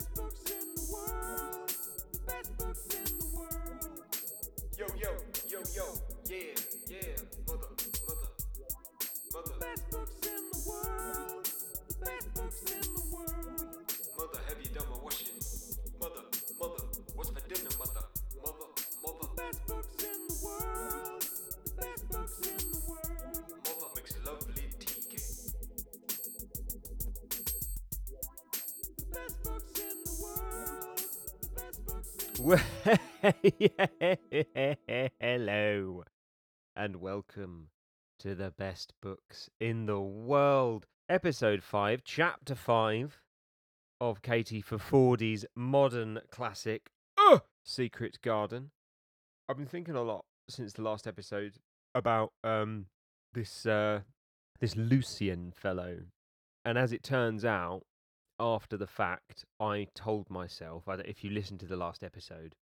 [0.00, 1.68] best books in the world.
[2.12, 4.00] The best books in the world.
[4.78, 5.10] Yo, yo,
[5.46, 5.84] yo, yo,
[6.24, 6.56] yeah,
[6.88, 7.16] yeah,
[7.46, 7.68] mother,
[8.08, 8.30] mother,
[9.34, 9.54] mother,
[35.20, 36.04] Hello,
[36.74, 37.68] and welcome
[38.18, 43.20] to the best books in the world, episode 5, chapter 5
[44.00, 48.70] of Katie for Fordy's modern classic, uh, Secret Garden.
[49.46, 51.56] I've been thinking a lot since the last episode
[51.94, 52.86] about um
[53.34, 54.00] this uh
[54.60, 55.98] this Lucian fellow.
[56.64, 57.82] And as it turns out,
[58.40, 62.54] after the fact, I told myself, if you listen to the last episode,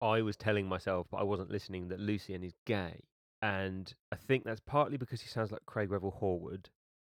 [0.00, 3.04] I was telling myself, but I wasn't listening, that Lucian is gay.
[3.42, 6.66] And I think that's partly because he sounds like Craig Revel Horwood,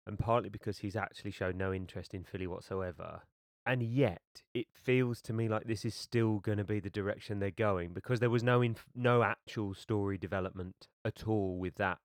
[0.07, 3.23] and partly because he's actually shown no interest in Philly whatsoever.
[3.67, 4.21] And yet,
[4.53, 7.95] it feels to me like this is still going to be the direction they're going
[7.95, 11.99] because there was no inf- no actual story development at all with that.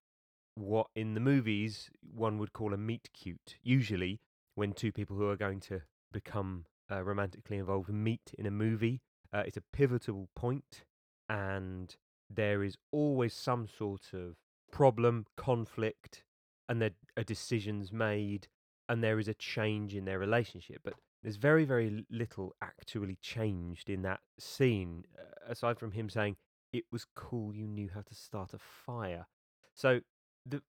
[0.55, 3.57] What in the movies one would call a meet cute.
[3.61, 4.21] Usually,
[4.55, 9.01] when two people who are going to become uh, romantically involved meet in a movie,
[9.33, 10.83] uh, it's a pivotal point,
[11.27, 11.95] and
[12.29, 14.35] there is always some sort of
[14.71, 16.23] problem, conflict,
[16.67, 18.47] and there are decisions made,
[18.87, 20.81] and there is a change in their relationship.
[20.83, 26.37] But there's very, very little actually changed in that scene, uh, aside from him saying,
[26.71, 29.27] It was cool you knew how to start a fire.
[29.75, 30.01] So
[30.45, 30.61] the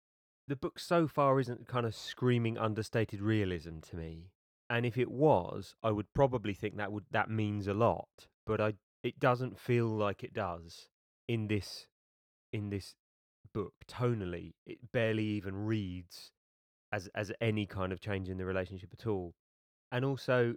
[0.48, 4.30] the book so far isn't kind of screaming understated realism to me.
[4.70, 8.08] And if it was, I would probably think that would that means a lot.
[8.46, 10.88] But I it doesn't feel like it does
[11.28, 11.86] in this
[12.52, 12.94] in this
[13.52, 14.54] book tonally.
[14.66, 16.30] It barely even reads
[16.92, 19.34] as as any kind of change in the relationship at all.
[19.92, 20.54] And also,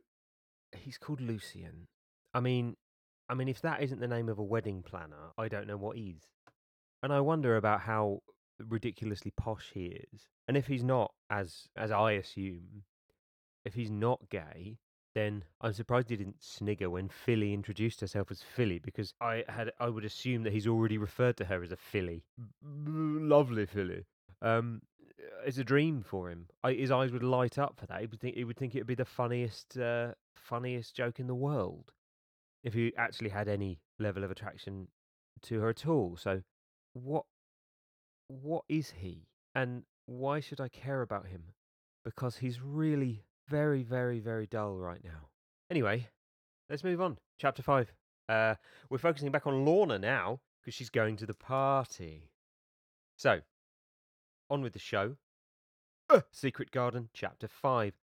[0.72, 1.88] he's called Lucian.
[2.35, 2.75] I mean,
[3.30, 5.97] I mean, if that isn't the name of a wedding planner, I don't know what
[5.97, 6.22] is.
[7.01, 8.19] And I wonder about how
[8.59, 10.28] ridiculously posh he is.
[10.47, 12.84] And if he's not, as as I assume,
[13.66, 14.78] if he's not gay,
[15.16, 19.72] then I'm surprised he didn't snigger when Philly introduced herself as Philly, because I had
[19.79, 22.24] I would assume that he's already referred to her as a Philly.
[22.63, 24.06] Lovely Philly.
[24.41, 24.81] Um,
[25.46, 26.47] it's a dream for him.
[26.63, 28.01] I, his eyes would light up for that.
[28.01, 31.28] He would think he would think it would be the funniest uh, funniest joke in
[31.28, 31.91] the world
[32.63, 34.88] if he actually had any level of attraction
[35.44, 36.18] to her at all.
[36.18, 36.41] So,
[36.94, 37.25] what
[38.28, 41.44] what is he, and why should I care about him?
[42.03, 45.30] Because he's really very, very, very dull right now.
[45.70, 46.08] Anyway,
[46.70, 47.18] let's move on.
[47.40, 47.94] Chapter five.
[48.30, 48.56] Uh,
[48.90, 52.30] we're focusing back on Lorna now because she's going to the party.
[53.18, 53.42] So,
[54.50, 55.18] on with the show.
[56.09, 57.94] Uh, Secret Garden, Chapter 5.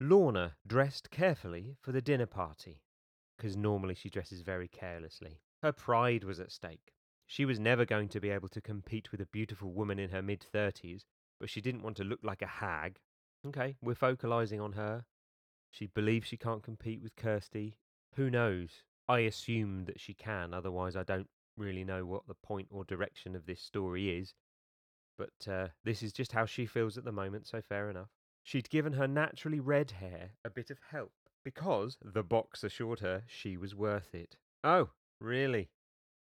[0.00, 2.80] Lorna dressed carefully for the dinner party,
[3.36, 5.40] because normally she dresses very carelessly.
[5.62, 6.94] Her pride was at stake.
[7.26, 10.22] She was never going to be able to compete with a beautiful woman in her
[10.22, 11.04] mid 30s,
[11.38, 12.98] but she didn't want to look like a hag.
[13.46, 15.04] Okay, we're focalizing on her.
[15.70, 17.78] She believes she can't compete with Kirsty.
[18.16, 18.82] Who knows?
[19.08, 23.34] I assume that she can, otherwise, I don't really know what the point or direction
[23.34, 24.34] of this story is.
[25.16, 28.08] But uh, this is just how she feels at the moment, so fair enough.
[28.42, 31.12] She'd given her naturally red hair a bit of help
[31.44, 34.36] because the box assured her she was worth it.
[34.64, 34.90] Oh,
[35.20, 35.70] really?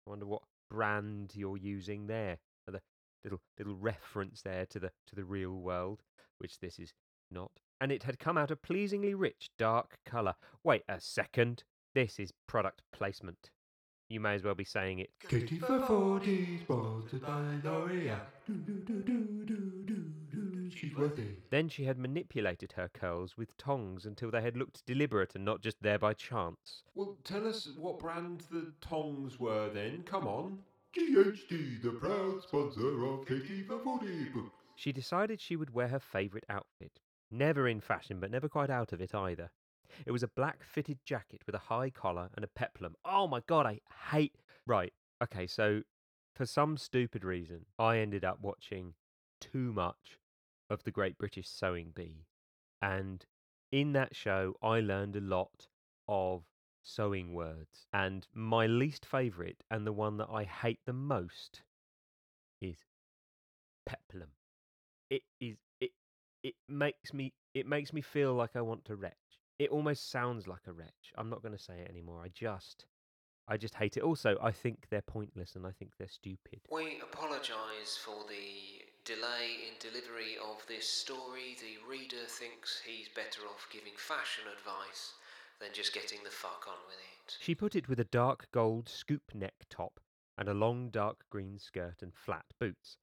[0.06, 2.38] I wonder what brand you're using there.
[2.66, 2.82] The
[3.24, 6.02] little little reference there to the to the real world,
[6.40, 6.94] which this is
[7.32, 7.52] not.
[7.80, 10.36] And it had come out a pleasingly rich dark colour.
[10.64, 11.64] Wait a second.
[11.94, 13.52] This is product placement.
[14.10, 15.10] You may as well be saying it.
[15.28, 18.22] Katie for 40, sponsored by L'Oreal.
[20.74, 21.50] She's worth it.
[21.50, 25.62] Then she had manipulated her curls with tongs until they had looked deliberate and not
[25.62, 26.84] just there by chance.
[26.96, 30.04] Well, tell us what brand the tongs were then.
[30.04, 30.60] Come on.
[30.98, 34.57] GHD, the proud sponsor of Katie for 40 books.
[34.78, 37.00] She decided she would wear her favourite outfit.
[37.32, 39.50] Never in fashion, but never quite out of it either.
[40.06, 42.96] It was a black fitted jacket with a high collar and a peplum.
[43.04, 43.82] Oh my god, I
[44.12, 44.36] hate.
[44.68, 44.94] Right,
[45.24, 45.82] okay, so
[46.36, 48.94] for some stupid reason, I ended up watching
[49.42, 50.20] too much
[50.70, 52.28] of The Great British Sewing Bee.
[52.80, 53.26] And
[53.72, 55.70] in that show, I learned a lot
[56.08, 56.44] of
[56.84, 57.88] sewing words.
[57.92, 61.64] And my least favourite, and the one that I hate the most,
[62.62, 62.86] is
[63.88, 64.37] peplum.
[65.10, 65.92] It is it
[66.44, 69.14] it makes me it makes me feel like I want to retch.
[69.60, 71.12] it almost sounds like a wretch.
[71.18, 72.22] I'm not going to say it anymore.
[72.24, 72.86] I just,
[73.48, 74.04] I just hate it.
[74.04, 76.62] Also, I think they're pointless and I think they're stupid.
[76.72, 81.58] We apologise for the delay in delivery of this story.
[81.60, 85.14] The reader thinks he's better off giving fashion advice
[85.60, 87.38] than just getting the fuck on with it.
[87.40, 90.00] She put it with a dark gold scoop neck top
[90.38, 92.98] and a long dark green skirt and flat boots.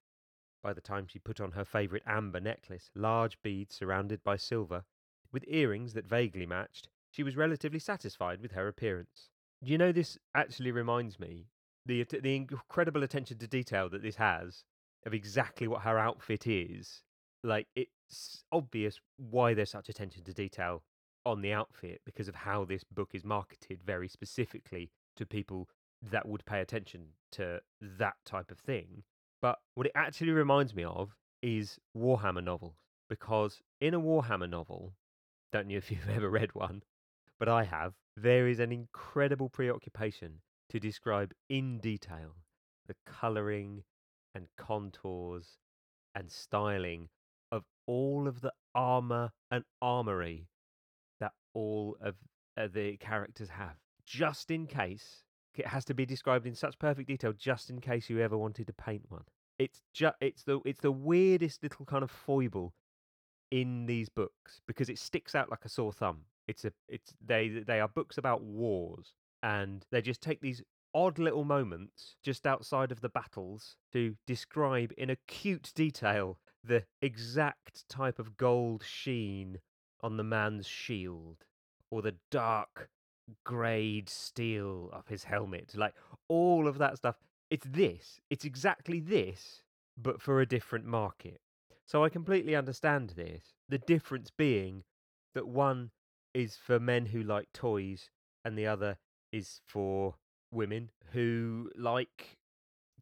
[0.65, 4.87] By the time she put on her favourite amber necklace, large beads surrounded by silver,
[5.31, 9.29] with earrings that vaguely matched, she was relatively satisfied with her appearance.
[9.63, 11.49] Do you know this actually reminds me
[11.85, 14.65] the the incredible attention to detail that this has
[15.05, 17.03] of exactly what her outfit is.
[17.43, 20.83] Like it's obvious why there's such attention to detail
[21.27, 25.69] on the outfit because of how this book is marketed very specifically to people
[26.01, 29.03] that would pay attention to that type of thing.
[29.45, 32.77] But what it actually reminds me of is Warhammer novels
[33.11, 34.95] because in a Warhammer novel,
[35.53, 36.83] don't know if you've ever read one,
[37.39, 42.37] but I have, there is an incredible preoccupation to describe in detail
[42.87, 43.85] the colouring
[44.35, 45.59] and contours
[46.15, 47.11] and styling
[47.53, 50.49] of all of the armour and armoury
[51.21, 52.15] that all of
[52.57, 53.77] uh, the characters have,
[54.07, 55.23] just in case
[55.55, 58.67] it has to be described in such perfect detail, just in case you ever wanted
[58.67, 59.25] to paint one.
[59.59, 62.75] It's just it's the it's the weirdest little kind of foible
[63.51, 66.23] in these books because it sticks out like a sore thumb.
[66.49, 70.63] It's a it's they they are books about wars and they just take these
[70.95, 77.89] odd little moments just outside of the battles to describe in acute detail the exact
[77.89, 79.59] type of gold sheen
[80.01, 81.45] on the man's shield
[81.91, 82.89] or the dark
[83.45, 85.95] greyed steel of his helmet like
[86.29, 87.17] all of that stuff
[87.51, 89.63] it's this it's exactly this
[89.97, 91.41] but for a different market
[91.87, 94.83] so i completely understand this the difference being
[95.35, 95.91] that one
[96.35, 98.11] is for men who like toys
[98.45, 98.99] and the other
[99.33, 100.15] is for
[100.53, 102.39] women who like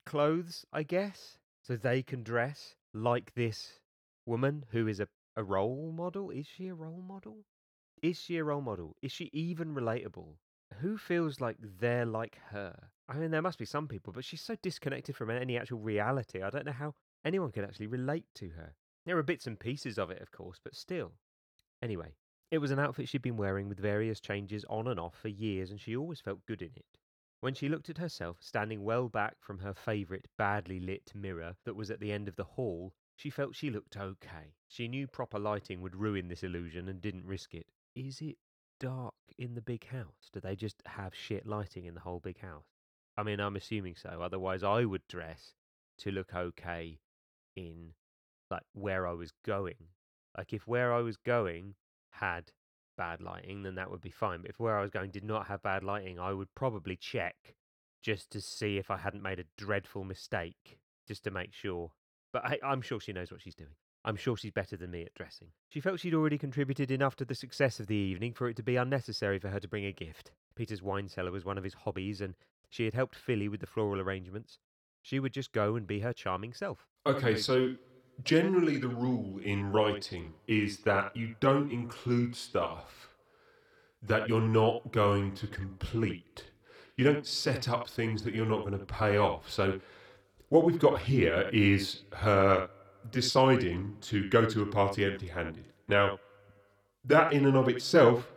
[0.04, 1.38] clothes, I guess.
[1.62, 3.80] So they can dress like this
[4.26, 6.30] woman who is a, a role model.
[6.30, 7.44] Is she a role model?
[8.02, 8.96] Is she a role model?
[9.00, 10.34] Is she even relatable?
[10.80, 12.90] Who feels like they're like her?
[13.08, 16.42] I mean, there must be some people, but she's so disconnected from any actual reality.
[16.42, 16.94] I don't know how
[17.24, 18.74] anyone could actually relate to her.
[19.06, 21.12] There are bits and pieces of it, of course, but still.
[21.80, 22.16] Anyway,
[22.50, 25.70] it was an outfit she'd been wearing with various changes on and off for years,
[25.70, 26.98] and she always felt good in it.
[27.38, 31.76] When she looked at herself, standing well back from her favourite badly lit mirror that
[31.76, 34.54] was at the end of the hall, she felt she looked okay.
[34.66, 37.68] She knew proper lighting would ruin this illusion and didn't risk it.
[37.94, 38.36] Is it
[38.80, 40.30] dark in the big house?
[40.32, 42.64] Do they just have shit lighting in the whole big house?
[43.16, 44.20] I mean, I'm assuming so.
[44.22, 45.54] Otherwise, I would dress
[45.98, 46.98] to look okay
[47.54, 47.92] in
[48.50, 49.88] like where I was going.
[50.36, 51.74] Like if where I was going
[52.12, 52.52] had
[52.96, 54.42] bad lighting, then that would be fine.
[54.42, 57.54] But if where I was going did not have bad lighting, I would probably check
[58.02, 61.92] just to see if I hadn't made a dreadful mistake, just to make sure.
[62.32, 63.74] But I, I'm sure she knows what she's doing.
[64.04, 65.48] I'm sure she's better than me at dressing.
[65.68, 68.62] She felt she'd already contributed enough to the success of the evening for it to
[68.62, 70.32] be unnecessary for her to bring a gift.
[70.56, 72.34] Peter's wine cellar was one of his hobbies, and
[72.68, 74.58] she had helped Philly with the floral arrangements.
[75.02, 76.86] She would just go and be her charming self.
[77.06, 77.74] Okay, so
[78.24, 83.08] generally the rule in writing is that you don't include stuff
[84.02, 86.44] that you're not going to complete.
[86.96, 89.50] You don't set up things that you're not going to pay off.
[89.50, 89.80] So
[90.48, 92.68] what we've got here is her
[93.10, 95.64] deciding to go to a party empty-handed.
[95.88, 96.18] Now,
[97.04, 98.28] that in and of itself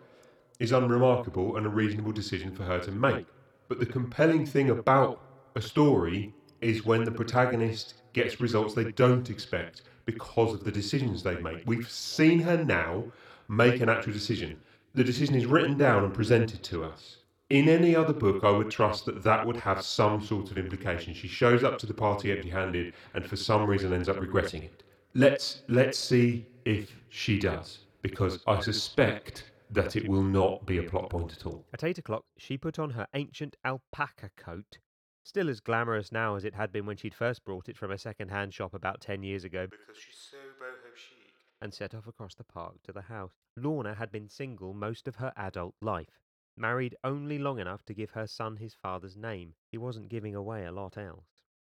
[0.59, 3.27] is unremarkable and a reasonable decision for her to make.
[3.67, 5.21] But the compelling thing about
[5.55, 11.23] a story is when the protagonist gets results they don't expect because of the decisions
[11.23, 11.63] they make.
[11.65, 13.05] We've seen her now
[13.47, 14.59] make an actual decision.
[14.93, 17.17] The decision is written down and presented to us.
[17.51, 21.13] In any other book, I would trust that that would have some sort of implication.
[21.13, 24.83] She shows up to the party empty-handed and for some reason ends up regretting it.
[25.13, 30.83] Let's let's see if she does, because I suspect that it will not be a
[30.83, 31.63] plot point at all.
[31.71, 34.79] At eight o'clock, she put on her ancient alpaca coat,
[35.23, 37.97] still as glamorous now as it had been when she'd first brought it from a
[37.97, 41.31] second-hand shop about ten years ago, Because she's so boho chic.
[41.61, 43.33] and set off across the park to the house.
[43.55, 46.19] Lorna had been single most of her adult life,
[46.57, 49.53] married only long enough to give her son his father's name.
[49.71, 51.25] He wasn't giving away a lot else.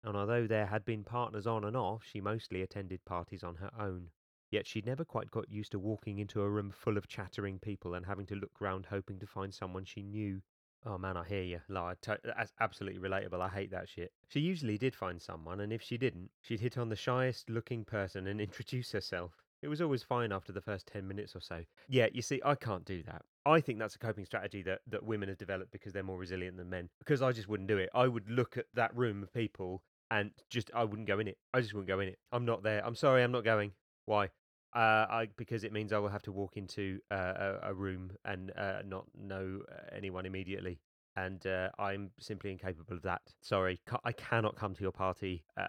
[0.03, 3.71] And although there had been partners on and off, she mostly attended parties on her
[3.79, 4.11] own.
[4.51, 7.95] Yet she'd never quite got used to walking into a room full of chattering people
[7.95, 10.43] and having to look round hoping to find someone she knew.
[10.85, 11.61] Oh man, I hear you.
[11.69, 13.41] Like, that's absolutely relatable.
[13.41, 14.13] I hate that shit.
[14.29, 17.85] She usually did find someone, and if she didn't, she'd hit on the shyest looking
[17.85, 19.33] person and introduce herself.
[19.63, 21.65] It was always fine after the first 10 minutes or so.
[21.89, 23.23] Yeah, you see, I can't do that.
[23.45, 26.57] I think that's a coping strategy that, that women have developed because they're more resilient
[26.57, 26.89] than men.
[26.99, 27.91] Because I just wouldn't do it.
[27.95, 31.39] I would look at that room of people and just, I wouldn't go in it.
[31.53, 32.19] I just wouldn't go in it.
[32.33, 32.85] I'm not there.
[32.85, 33.73] I'm sorry, I'm not going.
[34.07, 34.31] Why?
[34.75, 38.13] Uh, I because it means I will have to walk into uh, a, a room
[38.25, 40.79] and uh, not know uh, anyone immediately,
[41.17, 43.23] and uh, I'm simply incapable of that.
[43.41, 45.45] Sorry, I cannot come to your party.
[45.57, 45.69] Uh,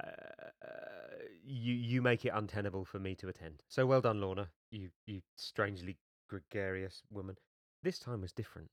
[1.44, 3.64] you you make it untenable for me to attend.
[3.68, 4.50] So well done, Lorna.
[4.72, 5.98] You you strangely
[6.30, 7.36] gregarious woman.
[7.84, 8.70] This time was different.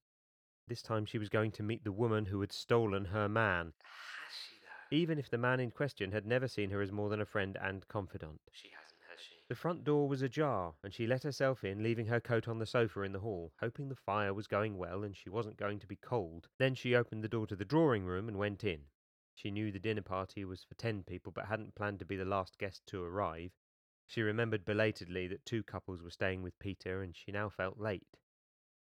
[0.69, 4.35] This time she was going to meet the woman who had stolen her man, Has
[4.49, 4.97] she though?
[4.97, 7.57] even if the man in question had never seen her as more than a friend
[7.61, 8.41] and confidant.
[8.53, 8.88] She has?
[9.49, 12.67] The front door was ajar, and she let herself in, leaving her coat on the
[12.67, 15.87] sofa in the hall, hoping the fire was going well and she wasn't going to
[15.87, 16.49] be cold.
[16.59, 18.83] Then she opened the door to the drawing room and went in.
[19.35, 22.26] She knew the dinner party was for ten people, but hadn't planned to be the
[22.26, 23.52] last guest to arrive.
[24.07, 28.19] She remembered belatedly that two couples were staying with Peter, and she now felt late.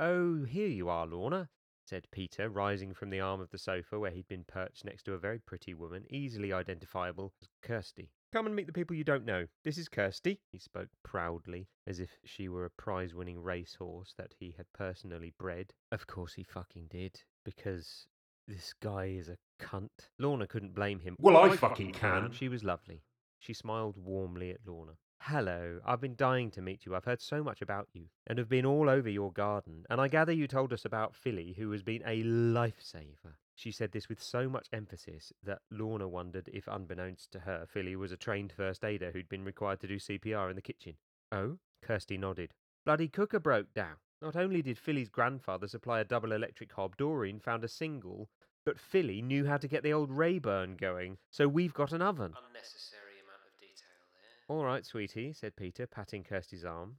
[0.00, 1.50] Oh, here you are, Lorna,
[1.84, 5.14] said Peter, rising from the arm of the sofa where he'd been perched next to
[5.14, 8.10] a very pretty woman, easily identifiable as Kirsty.
[8.30, 9.46] Come and meet the people you don't know.
[9.64, 14.34] This is Kirsty, he spoke proudly, as if she were a prize winning racehorse that
[14.38, 15.72] he had personally bred.
[15.92, 18.06] Of course he fucking did, because
[18.46, 20.10] this guy is a cunt.
[20.18, 21.16] Lorna couldn't blame him.
[21.18, 22.30] Well, I fucking can.
[22.32, 23.02] She was lovely.
[23.38, 24.92] She smiled warmly at Lorna.
[25.22, 26.94] Hello, I've been dying to meet you.
[26.94, 29.84] I've heard so much about you and have been all over your garden.
[29.88, 33.36] And I gather you told us about Philly, who has been a lifesaver.
[33.58, 37.96] She said this with so much emphasis that Lorna wondered if, unbeknownst to her, Philly
[37.96, 40.94] was a trained first aider who'd been required to do CPR in the kitchen.
[41.32, 41.58] Oh?
[41.82, 42.54] Kirsty nodded.
[42.84, 43.96] Bloody cooker broke down.
[44.22, 48.28] Not only did Philly's grandfather supply a double electric hob, Doreen found a single,
[48.64, 52.34] but Philly knew how to get the old Rayburn going, so we've got an oven.
[52.46, 54.56] Unnecessary amount of detail there.
[54.56, 56.98] All right, sweetie, said Peter, patting Kirsty's arm.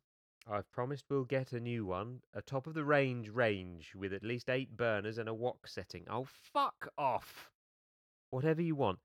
[0.52, 4.24] I've promised we'll get a new one, a top of the range range with at
[4.24, 6.06] least eight burners and a wok setting.
[6.10, 7.52] Oh, fuck off!
[8.32, 8.98] Whatever you want.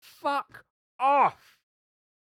[0.00, 0.64] Fuck
[0.98, 1.58] off!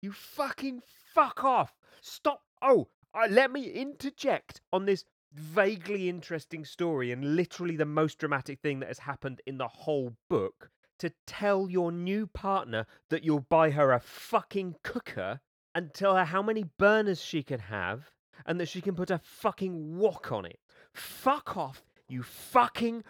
[0.02, 0.82] You fucking
[1.14, 1.78] fuck off!
[2.02, 2.42] Stop!
[2.60, 8.60] Oh, uh, let me interject on this vaguely interesting story and literally the most dramatic
[8.62, 13.40] thing that has happened in the whole book to tell your new partner that you'll
[13.40, 15.42] buy her a fucking cooker
[15.76, 18.10] and tell her how many burners she can have
[18.46, 20.60] and that she can put a fucking wok on it.
[20.94, 23.04] Fuck off, you fucking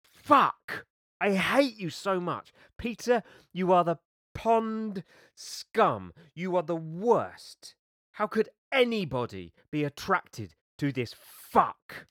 [0.00, 0.86] fuck.
[1.20, 2.52] I hate you so much.
[2.76, 3.98] Peter, you are the
[4.34, 5.04] pond
[5.34, 6.12] scum.
[6.34, 7.74] You are the worst.
[8.12, 12.06] How could anybody be attracted to this fuck?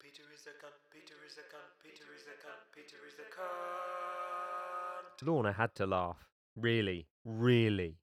[0.00, 3.40] Peter is a cunt, Peter is a cunt, Peter is a cunt, Peter is a
[3.40, 5.26] cunt.
[5.26, 6.28] Lorna had to laugh.
[6.56, 7.98] Really, really.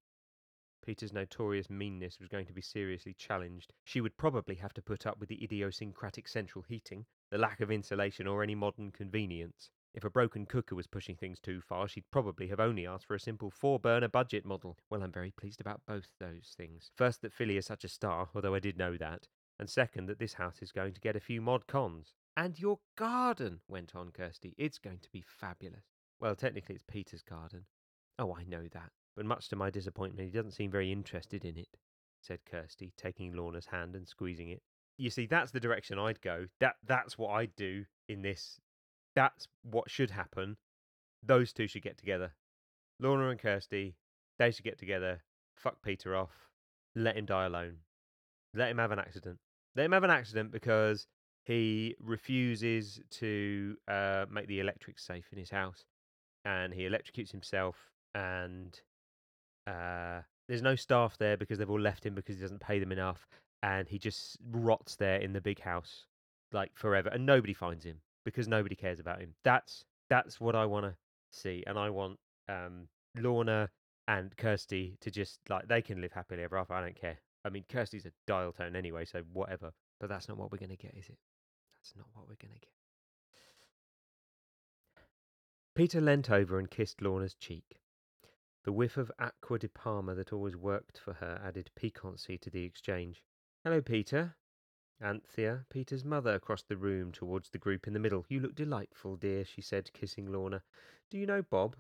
[0.85, 3.73] Peter's notorious meanness was going to be seriously challenged.
[3.83, 7.71] She would probably have to put up with the idiosyncratic central heating, the lack of
[7.71, 9.71] insulation, or any modern convenience.
[9.95, 13.15] If a broken cooker was pushing things too far, she'd probably have only asked for
[13.15, 14.77] a simple four burner budget model.
[14.89, 16.91] Well, I'm very pleased about both those things.
[16.95, 19.27] First, that Philly is such a star, although I did know that.
[19.57, 22.13] And second, that this house is going to get a few mod cons.
[22.35, 24.53] And your garden, went on Kirsty.
[24.57, 25.85] It's going to be fabulous.
[26.19, 27.65] Well, technically, it's Peter's garden.
[28.19, 28.91] Oh, I know that.
[29.15, 31.69] But much to my disappointment, he doesn't seem very interested in it,
[32.21, 34.61] said Kirsty, taking Lorna's hand and squeezing it.
[34.97, 36.47] You see, that's the direction I'd go.
[36.59, 38.59] That that's what I'd do in this.
[39.15, 40.57] That's what should happen.
[41.23, 42.33] Those two should get together.
[42.99, 43.95] Lorna and Kirsty,
[44.37, 45.21] they should get together,
[45.55, 46.49] fuck Peter off,
[46.95, 47.77] let him die alone.
[48.53, 49.37] Let him have an accident.
[49.75, 51.07] Let him have an accident because
[51.43, 55.85] he refuses to uh, make the electric safe in his house.
[56.45, 57.75] And he electrocutes himself
[58.13, 58.79] and
[59.67, 62.91] uh, there's no staff there because they've all left him because he doesn't pay them
[62.91, 63.27] enough,
[63.63, 66.05] and he just rots there in the big house
[66.51, 69.33] like forever, and nobody finds him because nobody cares about him.
[69.43, 70.95] That's that's what I want to
[71.31, 73.69] see, and I want um, Lorna
[74.07, 76.73] and Kirsty to just like they can live happily ever after.
[76.73, 77.17] I don't care.
[77.43, 79.71] I mean, Kirsty's a dial tone anyway, so whatever.
[79.99, 81.17] But that's not what we're gonna get, is it?
[81.75, 82.69] That's not what we're gonna get.
[85.75, 87.79] Peter leant over and kissed Lorna's cheek.
[88.65, 92.63] The whiff of Acqua di Parma that always worked for her added piquancy to the
[92.63, 93.23] exchange.
[93.63, 94.37] Hello, Peter.
[94.99, 98.25] Anthea, Peter's mother, crossed the room towards the group in the middle.
[98.27, 100.63] You look delightful, dear, she said, kissing Lorna.
[101.11, 101.75] Do you know Bob?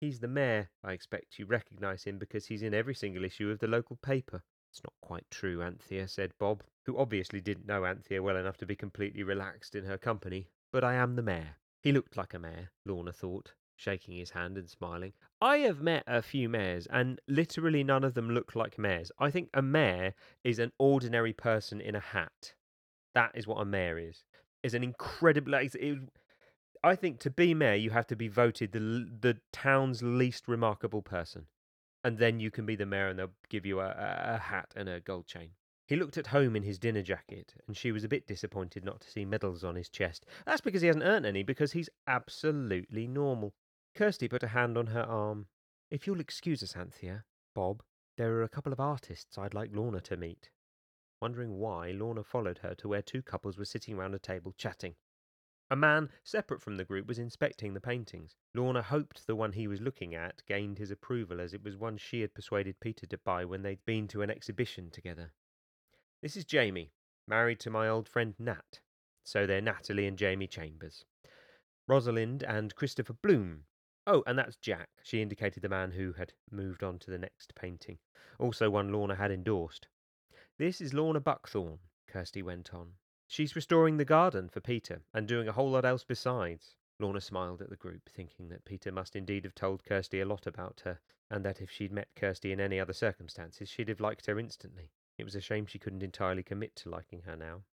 [0.00, 0.68] He's the mayor.
[0.82, 4.42] I expect you recognise him because he's in every single issue of the local paper.
[4.72, 8.66] It's not quite true, Anthea, said Bob, who obviously didn't know Anthea well enough to
[8.66, 10.48] be completely relaxed in her company.
[10.72, 11.58] But I am the mayor.
[11.82, 13.52] He looked like a mayor, Lorna thought.
[13.76, 15.12] Shaking his hand and smiling.
[15.40, 19.12] I have met a few mayors, and literally none of them look like mayors.
[19.18, 22.54] I think a mayor is an ordinary person in a hat.
[23.14, 24.24] That is what a mayor is.
[24.62, 25.54] Is an incredible.
[25.54, 25.98] It,
[26.82, 28.80] I think to be mayor, you have to be voted the
[29.20, 31.46] the town's least remarkable person,
[32.02, 34.88] and then you can be the mayor, and they'll give you a, a hat and
[34.88, 35.50] a gold chain.
[35.86, 39.00] He looked at home in his dinner jacket, and she was a bit disappointed not
[39.02, 40.26] to see medals on his chest.
[40.44, 43.54] That's because he hasn't earned any, because he's absolutely normal.
[43.96, 45.46] Kirsty put a hand on her arm.
[45.90, 47.24] If you'll excuse us, Anthea,
[47.54, 47.82] Bob,
[48.18, 50.50] there are a couple of artists I'd like Lorna to meet.
[51.22, 54.96] Wondering why, Lorna followed her to where two couples were sitting round a table chatting.
[55.70, 58.36] A man, separate from the group, was inspecting the paintings.
[58.54, 61.96] Lorna hoped the one he was looking at gained his approval, as it was one
[61.96, 65.32] she had persuaded Peter to buy when they'd been to an exhibition together.
[66.20, 66.92] This is Jamie,
[67.26, 68.80] married to my old friend Nat.
[69.24, 71.06] So they're Natalie and Jamie Chambers.
[71.88, 73.64] Rosalind and Christopher Bloom.
[74.08, 74.88] Oh, and that's Jack.
[75.02, 77.98] She indicated the man who had moved on to the next painting.
[78.38, 79.88] Also one Lorna had endorsed.
[80.58, 82.92] This is Lorna Buckthorn, Kirsty went on.
[83.26, 86.76] She's restoring the garden for Peter and doing a whole lot else besides.
[87.00, 90.46] Lorna smiled at the group, thinking that Peter must indeed have told Kirsty a lot
[90.46, 94.26] about her, and that if she'd met Kirsty in any other circumstances, she'd have liked
[94.26, 94.92] her instantly.
[95.18, 97.64] It was a shame she couldn't entirely commit to liking her now.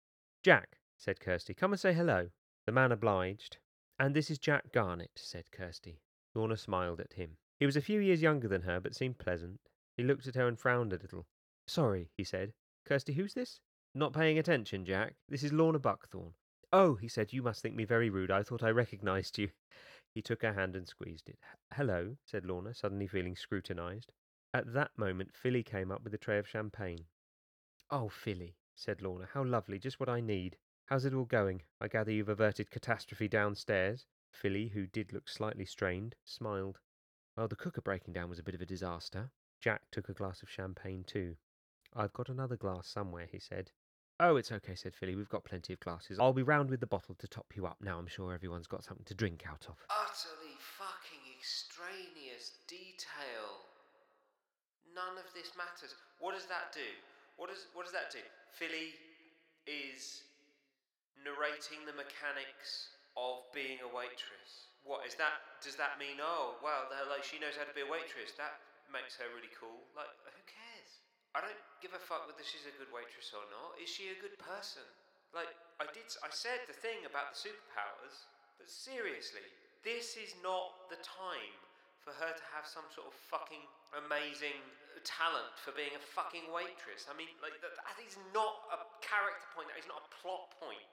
[0.43, 2.31] Jack, said Kirsty, come and say hello.
[2.65, 3.59] The man obliged.
[3.99, 6.01] And this is Jack Garnett, said Kirsty.
[6.35, 7.37] Lorna smiled at him.
[7.59, 9.61] He was a few years younger than her, but seemed pleasant.
[9.97, 11.27] He looked at her and frowned a little.
[11.67, 12.55] Sorry, he said.
[12.85, 13.61] Kirsty, who's this?
[13.95, 15.15] Not paying attention, Jack.
[15.29, 16.35] This is Lorna Buckthorn.
[16.73, 18.31] Oh, he said, you must think me very rude.
[18.31, 19.51] I thought I recognized you.
[20.15, 21.39] He took her hand and squeezed it.
[21.73, 24.12] Hello, said Lorna, suddenly feeling scrutinized.
[24.53, 27.07] At that moment, Philly came up with a tray of champagne.
[27.89, 30.59] Oh, Philly, said Lorna, how lovely, just what I need.
[30.87, 31.62] How's it all going?
[31.81, 34.05] I gather you've averted catastrophe downstairs.
[34.33, 36.81] Philly, who did look slightly strained, smiled.
[37.37, 39.31] Well, the cooker breaking down was a bit of a disaster.
[39.61, 41.37] Jack took a glass of champagne too.
[41.95, 43.71] I've got another glass somewhere, he said.
[44.18, 45.16] Oh, it's okay, said Philly.
[45.16, 46.18] We've got plenty of glasses.
[46.18, 47.77] I'll be round with the bottle to top you up.
[47.81, 49.77] Now I'm sure everyone's got something to drink out of.
[49.90, 53.66] Utterly fucking extraneous detail.
[54.95, 55.95] None of this matters.
[56.18, 56.87] What does that do?
[57.37, 58.23] What does what does that do?
[58.53, 58.95] Philly
[59.66, 60.23] is
[61.25, 64.72] narrating the mechanics of being a waitress.
[64.83, 65.62] What is that?
[65.62, 68.35] Does that mean oh well, like she knows how to be a waitress?
[68.35, 68.59] That
[68.90, 69.87] makes her really cool.
[69.94, 70.90] Like who cares?
[71.33, 73.79] I don't give a fuck whether she's a good waitress or not.
[73.81, 74.85] Is she a good person?
[75.33, 75.48] Like
[75.81, 78.29] I did, I said the thing about the superpowers,
[78.61, 79.46] but seriously,
[79.81, 81.57] this is not the time
[82.05, 83.62] for her to have some sort of fucking
[83.94, 84.59] amazing
[85.07, 87.07] talent for being a fucking waitress.
[87.07, 89.70] I mean, like that, that is not a character point.
[89.70, 90.87] That is not a plot point.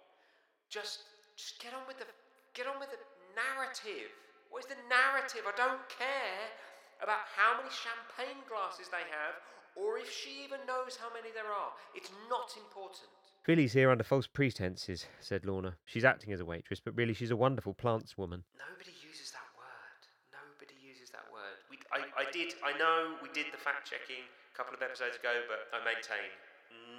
[0.70, 1.06] Just,
[1.40, 2.08] just get on with the,
[2.52, 3.00] get on with the
[3.32, 4.12] narrative.
[4.52, 5.48] What is the narrative?
[5.48, 6.52] I don't care
[7.00, 9.40] about how many champagne glasses they have,
[9.80, 11.72] or if she even knows how many there are.
[11.96, 13.08] It's not important.
[13.48, 15.80] Philly's here under false pretenses, said Lorna.
[15.88, 18.44] She's acting as a waitress, but really she's a wonderful plants woman.
[18.60, 20.02] Nobody uses that word.
[20.36, 21.56] Nobody uses that word.
[21.72, 22.60] We, I, I did.
[22.60, 26.28] I know we did the fact checking a couple of episodes ago, but I maintain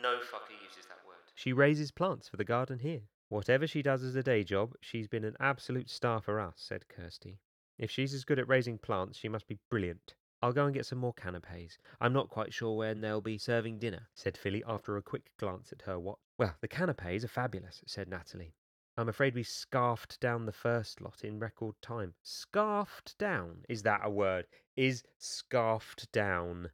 [0.01, 1.21] no fucker uses that word.
[1.37, 3.05] She raises plants for the garden here.
[3.31, 6.89] Whatever she does as a day job, she's been an absolute star for us, said
[6.89, 7.39] Kirsty.
[7.79, 10.17] If she's as good at raising plants, she must be brilliant.
[10.43, 11.79] I'll go and get some more canapes.
[12.01, 15.73] I'm not quite sure when they'll be serving dinner, said Philly after a quick glance
[15.73, 16.19] at her watch.
[16.39, 18.57] Well, the canapes are fabulous, said Natalie.
[18.97, 22.15] I'm afraid we scarfed down the first lot in record time.
[22.25, 23.65] Scarfed down?
[23.69, 24.49] Is that a word?
[24.77, 26.73] Is scarfed down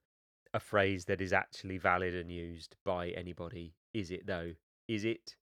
[0.54, 3.74] a phrase that is actually valid and used by anybody?
[3.92, 4.54] Is it though?
[4.88, 5.36] Is it?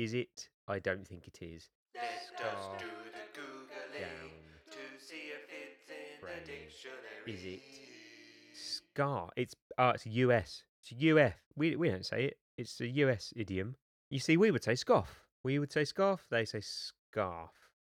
[0.00, 0.48] Is it?
[0.66, 1.68] I don't think it is.
[1.94, 4.30] Let us Scarf do the googling down.
[4.70, 7.26] to see if it's in the dictionary.
[7.26, 7.60] Is it
[8.54, 9.28] scar?
[9.36, 10.62] It's uh, it's US.
[10.80, 11.34] It's UF.
[11.54, 12.38] We we don't say it.
[12.56, 13.76] It's a US idiom.
[14.08, 15.20] You see, we would say scoff.
[15.44, 16.24] We would say scarf.
[16.30, 17.50] They say scarf.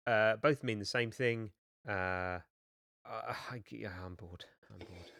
[0.06, 1.52] Uh, both mean the same thing.
[1.88, 2.40] Uh,
[3.08, 3.62] uh I,
[4.04, 4.44] I'm bored.
[4.70, 5.10] I'm bored.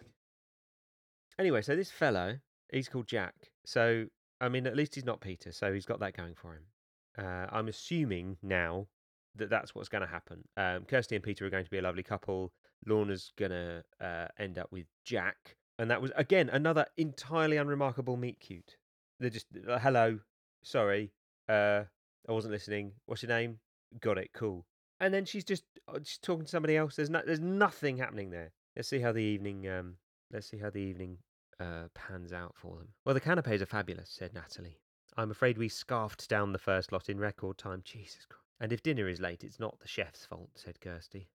[1.39, 3.35] Anyway, so this fellow, he's called Jack.
[3.65, 4.05] So
[4.41, 5.53] I mean, at least he's not Peter.
[5.53, 6.65] So he's got that going for him.
[7.17, 8.89] Uh, I'm assuming now
[9.37, 10.45] that that's what's going to happen.
[10.57, 12.53] Um, Kirsty and Peter are going to be a lovely couple.
[12.87, 15.57] Lorna's going to uh, end up with Jack.
[15.79, 18.77] And that was, again, another entirely unremarkable meet cute.
[19.19, 20.21] They're just, uh, hello,
[20.63, 21.13] sorry,
[21.49, 21.83] uh,
[22.29, 22.93] I wasn't listening.
[23.07, 23.59] What's your name?
[24.01, 24.67] Got it, cool.
[25.01, 26.97] And then she's just, uh, just talking to somebody else.
[26.97, 28.53] There's no, there's nothing happening there.
[28.77, 29.97] Let's see how the evening, um,
[30.33, 31.19] let's see how the evening
[31.61, 32.89] uh, pans out for them.
[33.05, 34.81] Well, the canapes are fabulous, said Natalie.
[35.17, 37.83] I'm afraid we scarfed down the first lot in record time.
[37.85, 38.43] Jesus Christ.
[38.61, 41.29] And if dinner is late, it's not the chef's fault, said Kirsty.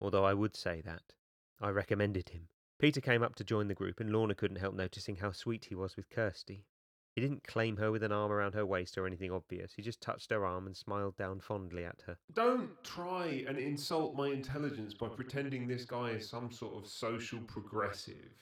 [0.00, 1.14] although I would say that.
[1.60, 2.48] I recommended him.
[2.78, 5.74] Peter came up to join the group, and Lorna couldn't help noticing how sweet he
[5.74, 6.66] was with Kirsty.
[7.14, 9.72] He didn't claim her with an arm around her waist or anything obvious.
[9.74, 12.18] He just touched her arm and smiled down fondly at her.
[12.32, 17.38] Don't try and insult my intelligence by pretending this guy is some sort of social
[17.46, 18.32] progressive.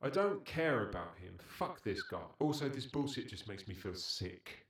[0.00, 1.34] I don't care about him.
[1.38, 2.22] Fuck this guy.
[2.38, 4.64] Also, this bullshit just makes me feel sick.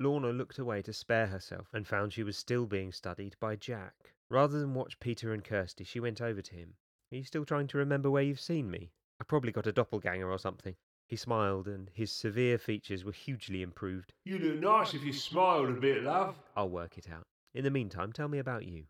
[0.00, 4.14] Lorna looked away to spare herself and found she was still being studied by Jack.
[4.30, 6.74] Rather than watch Peter and Kirsty, she went over to him.
[7.10, 8.92] Are you still trying to remember where you've seen me?
[9.20, 10.76] I probably got a doppelganger or something.
[11.08, 14.12] He smiled, and his severe features were hugely improved.
[14.24, 16.36] You'd look nice if you smiled a bit, love.
[16.54, 17.26] I'll work it out.
[17.54, 18.84] In the meantime, tell me about you.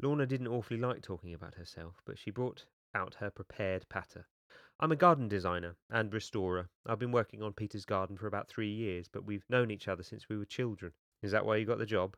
[0.00, 4.26] Lorna didn't awfully like talking about herself, but she brought out her prepared patter.
[4.80, 6.68] I'm a garden designer and restorer.
[6.86, 10.02] I've been working on Peter's garden for about three years, but we've known each other
[10.02, 10.92] since we were children.
[11.22, 12.16] Is that why you got the job?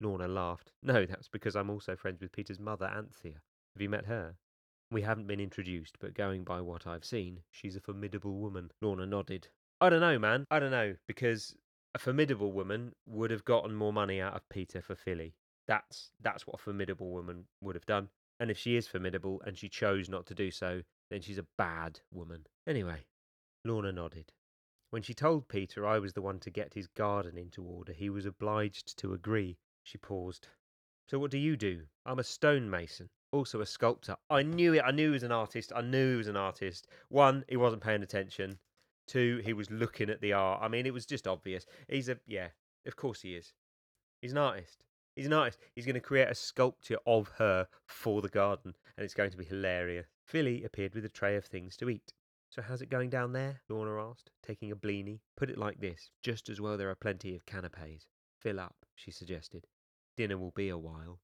[0.00, 0.72] Lorna laughed.
[0.82, 3.40] No, that's because I'm also friends with Peter's mother, Anthea.
[3.74, 4.34] Have you met her?
[4.90, 8.70] We haven't been introduced, but going by what I've seen, she's a formidable woman.
[8.80, 9.48] Lorna nodded.
[9.80, 10.46] I don't know, man.
[10.50, 11.54] I don't know, because
[11.94, 15.34] a formidable woman would have gotten more money out of Peter for Philly.
[15.66, 18.08] That's that's what a formidable woman would have done.
[18.40, 21.46] And if she is formidable and she chose not to do so, then she's a
[21.56, 22.46] bad woman.
[22.66, 23.06] Anyway,
[23.64, 24.32] Lorna nodded.
[24.90, 28.10] When she told Peter I was the one to get his garden into order, he
[28.10, 29.58] was obliged to agree.
[29.82, 30.48] She paused.
[31.08, 31.82] So what do you do?
[32.06, 34.16] I'm a stonemason, also a sculptor.
[34.30, 34.82] I knew it.
[34.84, 35.72] I knew he was an artist.
[35.74, 36.86] I knew he was an artist.
[37.08, 38.58] One, he wasn't paying attention.
[39.06, 40.60] Two, he was looking at the art.
[40.62, 41.66] I mean, it was just obvious.
[41.88, 42.48] He's a yeah,
[42.86, 43.52] of course he is.
[44.22, 44.84] He's an artist.
[45.16, 45.60] He's an artist.
[45.74, 49.36] He's going to create a sculpture of her for the garden, and it's going to
[49.36, 50.08] be hilarious.
[50.24, 52.12] Philly appeared with a tray of things to eat.
[52.50, 53.60] So how's it going down there?
[53.68, 55.20] Lorna asked, taking a blini.
[55.36, 58.06] Put it like this: just as well there are plenty of canapes.
[58.40, 59.66] Fill up, she suggested.
[60.16, 61.20] Dinner will be a while.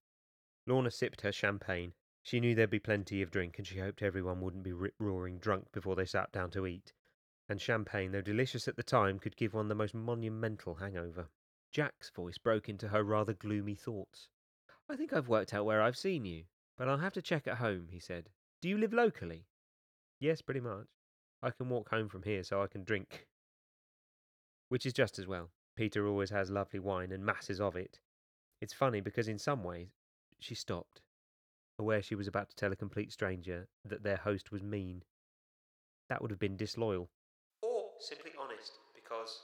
[0.66, 1.92] Lorna sipped her champagne.
[2.22, 5.38] She knew there'd be plenty of drink, and she hoped everyone wouldn't be rip roaring
[5.38, 6.92] drunk before they sat down to eat.
[7.48, 11.28] And champagne, though delicious at the time, could give one the most monumental hangover.
[11.70, 14.28] Jack's voice broke into her rather gloomy thoughts.
[14.88, 16.44] I think I've worked out where I've seen you,
[16.76, 18.30] but I'll have to check at home, he said.
[18.60, 19.46] Do you live locally?
[20.18, 20.86] Yes, pretty much.
[21.42, 23.28] I can walk home from here so I can drink.
[24.68, 25.50] Which is just as well.
[25.76, 28.00] Peter always has lovely wine and masses of it.
[28.60, 29.88] It's funny because in some ways
[30.40, 31.00] she stopped,
[31.78, 35.04] aware she was about to tell a complete stranger that their host was mean.
[36.08, 37.08] That would have been disloyal.
[37.62, 39.40] Or simply honest, because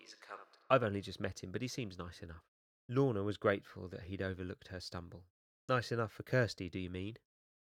[0.00, 0.58] he's a cunt.
[0.70, 2.44] I've only just met him, but he seems nice enough.
[2.88, 5.24] Lorna was grateful that he'd overlooked her stumble.
[5.68, 7.16] Nice enough for Kirsty, do you mean?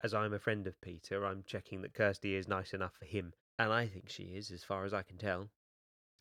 [0.03, 3.33] As I'm a friend of Peter, I'm checking that Kirsty is nice enough for him,
[3.57, 5.49] and I think she is, as far as I can tell.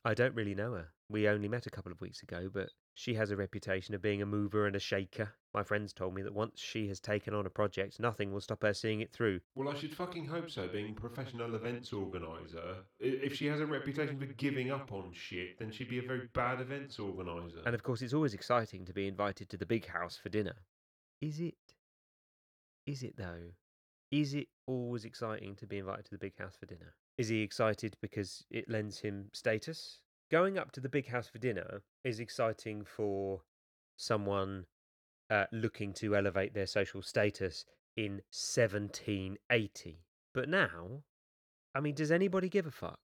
[0.04, 0.88] I don't really know her.
[1.08, 4.22] We only met a couple of weeks ago, but she has a reputation of being
[4.22, 5.32] a mover and a shaker.
[5.54, 8.62] My friends told me that once she has taken on a project, nothing will stop
[8.62, 9.40] her seeing it through.
[9.54, 12.76] Well, I should fucking hope so, being a professional events organiser.
[12.98, 16.28] If she has a reputation for giving up on shit, then she'd be a very
[16.34, 17.62] bad events organiser.
[17.66, 20.56] And of course, it's always exciting to be invited to the big house for dinner.
[21.20, 21.54] Is it?
[22.86, 23.52] Is it though?
[24.10, 26.94] Is it always exciting to be invited to the big house for dinner?
[27.18, 30.00] Is he excited because it lends him status?
[30.30, 33.42] Going up to the big house for dinner is exciting for
[33.96, 34.66] someone
[35.28, 37.64] uh, looking to elevate their social status
[37.96, 40.04] in 1780.
[40.32, 41.02] But now,
[41.74, 43.00] I mean, does anybody give a fuck?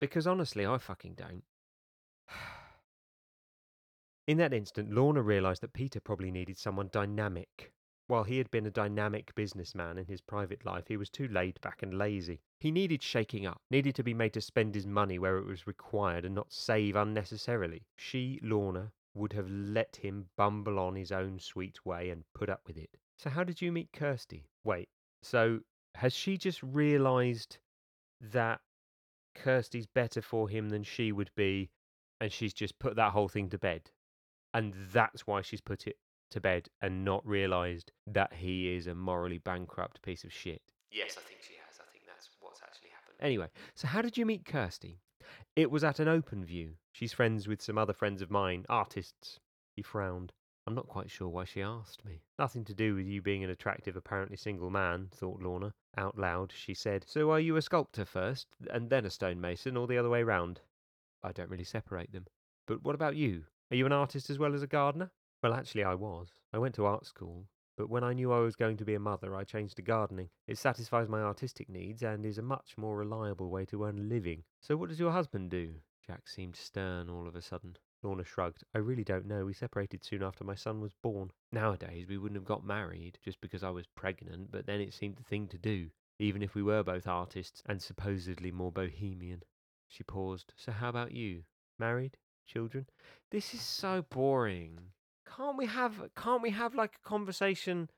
[0.00, 1.44] Because honestly, I fucking don't.
[4.26, 7.72] In that instant, Lorna realised that Peter probably needed someone dynamic.
[8.08, 11.60] While he had been a dynamic businessman in his private life, he was too laid
[11.60, 12.40] back and lazy.
[12.60, 15.66] He needed shaking up, needed to be made to spend his money where it was
[15.66, 17.82] required and not save unnecessarily.
[17.96, 22.60] She, Lorna, would have let him bumble on his own sweet way and put up
[22.66, 22.90] with it.
[23.16, 24.46] So, how did you meet Kirsty?
[24.62, 24.88] Wait,
[25.22, 25.60] so
[25.96, 27.58] has she just realised
[28.20, 28.60] that
[29.34, 31.70] Kirsty's better for him than she would be,
[32.20, 33.90] and she's just put that whole thing to bed?
[34.54, 35.96] And that's why she's put it
[36.30, 40.62] to bed and not realised that he is a morally bankrupt piece of shit.
[40.90, 41.78] Yes, I think she has.
[41.80, 43.16] I think that's what's actually happened.
[43.20, 45.00] Anyway, so how did you meet Kirsty?
[45.54, 46.74] It was at an open view.
[46.92, 49.40] She's friends with some other friends of mine, artists.
[49.74, 50.32] He frowned.
[50.66, 52.22] I'm not quite sure why she asked me.
[52.38, 55.72] Nothing to do with you being an attractive, apparently single man, thought Lorna.
[55.96, 59.86] Out loud, she said, So are you a sculptor first, and then a stonemason, or
[59.86, 60.60] the other way round?
[61.22, 62.26] I don't really separate them.
[62.66, 63.44] But what about you?
[63.70, 65.10] Are you an artist as well as a gardener?
[65.46, 66.34] Well, actually, I was.
[66.52, 68.98] I went to art school, but when I knew I was going to be a
[68.98, 70.28] mother, I changed to gardening.
[70.48, 74.02] It satisfies my artistic needs and is a much more reliable way to earn a
[74.02, 74.42] living.
[74.60, 75.76] So, what does your husband do?
[76.04, 77.76] Jack seemed stern all of a sudden.
[78.02, 78.64] Lorna shrugged.
[78.74, 79.44] I really don't know.
[79.44, 81.30] We separated soon after my son was born.
[81.52, 85.14] Nowadays, we wouldn't have got married just because I was pregnant, but then it seemed
[85.14, 89.44] the thing to do, even if we were both artists and supposedly more bohemian.
[89.86, 90.54] She paused.
[90.56, 91.44] So, how about you?
[91.78, 92.16] Married?
[92.48, 92.88] Children?
[93.30, 94.90] This is so boring.
[95.34, 97.90] Can't we have can't we have like a conversation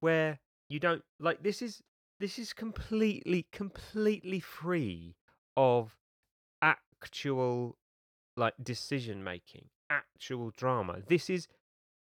[0.00, 1.82] where you don't like this is
[2.20, 5.16] this is completely completely free
[5.56, 5.96] of
[6.62, 7.76] actual
[8.36, 10.98] like decision making, actual drama.
[11.08, 11.48] This is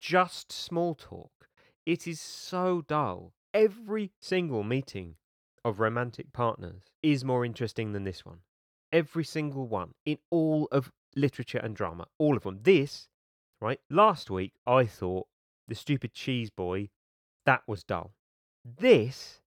[0.01, 1.49] just small talk.
[1.87, 3.33] It is so dull.
[3.53, 5.17] Every single meeting
[5.65, 8.39] of romantic partners is more interesting than this one.
[8.93, 12.61] Every single one in all of literature and drama, all of them.
[12.63, 13.09] This,
[13.61, 13.81] right?
[13.91, 15.27] Last week I thought
[15.69, 16.91] the stupid cheese boy
[17.47, 18.13] that was dull.
[18.65, 19.41] This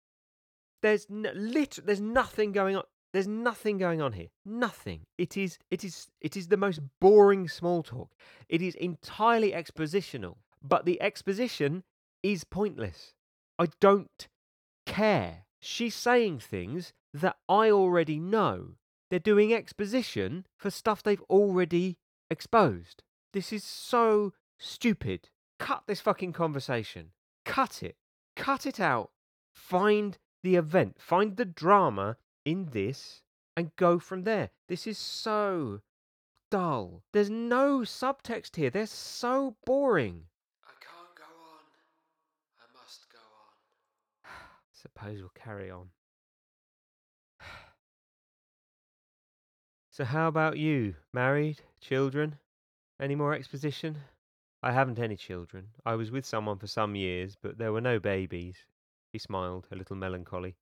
[0.82, 2.84] there's n- lit- there's nothing going on.
[3.14, 4.28] There's nothing going on here.
[4.46, 5.02] Nothing.
[5.18, 8.12] It is it is it is the most boring small talk.
[8.50, 11.84] It is entirely expositional, but the exposition
[12.24, 13.14] is pointless.
[13.60, 14.28] I don't
[14.86, 15.46] care.
[15.62, 18.76] She's saying things that I already know.
[19.10, 21.98] They're doing exposition for stuff they've already
[22.30, 23.04] exposed.
[23.34, 25.30] This is so stupid.
[25.60, 27.12] Cut this fucking conversation.
[27.46, 27.98] Cut it.
[28.36, 29.10] Cut it out.
[29.54, 30.98] Find the event.
[31.00, 33.24] Find the drama in this
[33.58, 34.52] and go from there.
[34.68, 35.82] This is so
[36.52, 37.02] dull.
[37.12, 38.70] There's no subtext here.
[38.70, 40.26] They're so boring.
[40.64, 41.66] I can't go on.
[42.60, 44.32] I must go on.
[44.72, 45.90] Suppose we'll carry on.
[49.90, 50.96] So, how about you?
[51.14, 51.62] Married?
[51.80, 52.40] Children?
[53.04, 53.98] Any more exposition?
[54.62, 55.72] I haven't any children.
[55.86, 58.64] I was with someone for some years, but there were no babies.
[59.12, 60.56] He smiled, a little melancholy.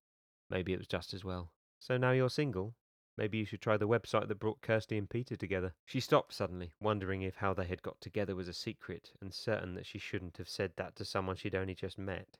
[0.49, 1.51] Maybe it was just as well.
[1.77, 2.73] So now you're single?
[3.15, 5.75] Maybe you should try the website that brought Kirsty and Peter together.
[5.86, 9.75] She stopped suddenly, wondering if how they had got together was a secret, and certain
[9.75, 12.39] that she shouldn't have said that to someone she'd only just met.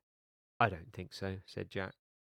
[0.60, 1.94] I don't think so, said Jack,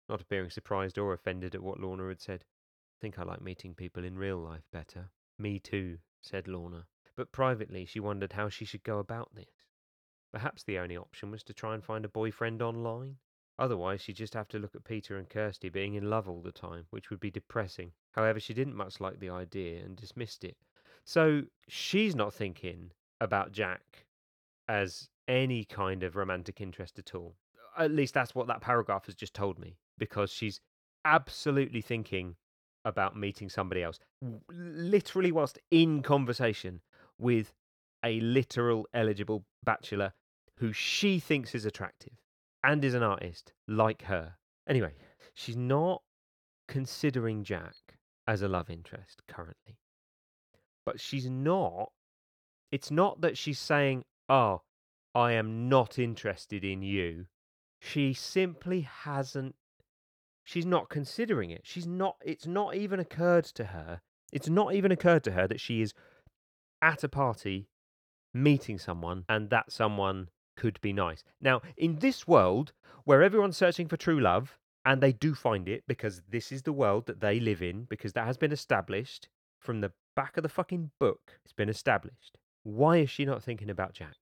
[0.07, 2.45] not appearing surprised or offended at what Lorna had said.
[2.45, 5.09] I think I like meeting people in real life better.
[5.39, 6.85] Me too, said Lorna.
[7.17, 9.69] But privately, she wondered how she should go about this.
[10.33, 13.17] Perhaps the only option was to try and find a boyfriend online.
[13.57, 16.51] Otherwise, she'd just have to look at Peter and Kirsty being in love all the
[16.51, 17.93] time, which would be depressing.
[18.13, 20.57] However, she didn't much like the idea and dismissed it.
[21.05, 24.07] So she's not thinking about Jack
[24.67, 27.37] as any kind of romantic interest at all.
[27.79, 30.61] At least that's what that paragraph has just told me, because she's
[31.05, 32.35] absolutely thinking
[32.85, 33.99] about meeting somebody else,
[34.51, 36.81] literally whilst in conversation
[37.19, 37.53] with
[38.05, 40.13] a literal eligible bachelor
[40.59, 42.13] who she thinks is attractive
[42.63, 44.35] and is an artist like her.
[44.69, 44.93] Anyway,
[45.35, 46.03] she's not
[46.69, 49.79] considering Jack as a love interest currently.
[50.87, 51.93] But she's not,
[52.71, 54.63] it's not that she's saying, oh,
[55.15, 57.27] I am not interested in you.
[57.81, 59.55] She simply hasn't,
[60.43, 61.63] she's not considering it.
[61.65, 64.01] She's not, it's not even occurred to her,
[64.33, 65.93] it's not even occurred to her that she is
[66.85, 67.67] at a party
[68.35, 71.25] meeting someone and that someone could be nice.
[71.41, 72.73] Now, in this world
[73.05, 76.73] where everyone's searching for true love, and they do find it because this is the
[76.73, 80.49] world that they live in, because that has been established from the back of the
[80.49, 81.39] fucking book.
[81.43, 82.37] It's been established.
[82.65, 84.17] Why is she not thinking about Jack?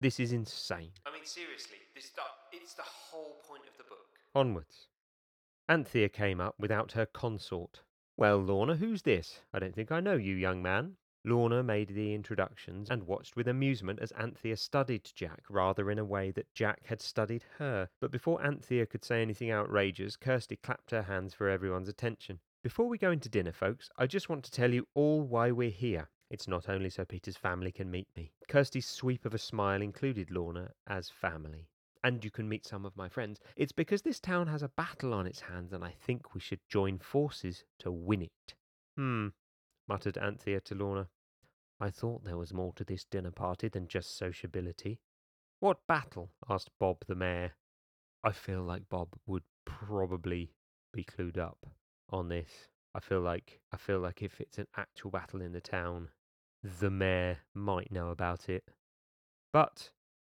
[0.00, 0.90] This is insane.
[1.06, 4.18] I mean, seriously, this the, it's the whole point of the book.
[4.34, 4.88] Onwards.
[5.68, 7.82] Anthea came up without her consort.
[8.16, 9.40] Well, Lorna, who's this?
[9.54, 10.96] I don't think I know you, young man.
[11.24, 16.04] Lorna made the introductions and watched with amusement as Anthea studied Jack rather in a
[16.04, 17.88] way that Jack had studied her.
[18.00, 22.40] But before Anthea could say anything outrageous, Kirsty clapped her hands for everyone's attention.
[22.62, 25.70] Before we go into dinner, folks, I just want to tell you all why we're
[25.70, 26.08] here.
[26.28, 28.32] It's not only so Peter's family can meet me.
[28.48, 31.68] Kirsty's sweep of a smile included Lorna as family.
[32.02, 33.38] And you can meet some of my friends.
[33.54, 36.60] It's because this town has a battle on its hands, and I think we should
[36.68, 38.54] join forces to win it.
[38.96, 39.28] Hmm,
[39.88, 41.08] muttered Anthea to Lorna.
[41.80, 45.00] I thought there was more to this dinner party than just sociability.
[45.60, 46.30] What battle?
[46.48, 47.52] asked Bob the mayor.
[48.24, 50.54] I feel like Bob would probably
[50.92, 51.66] be clued up
[52.10, 52.68] on this.
[52.94, 56.10] I feel like I feel like if it's an actual battle in the town,
[56.62, 58.70] the mayor might know about it.
[59.52, 59.90] But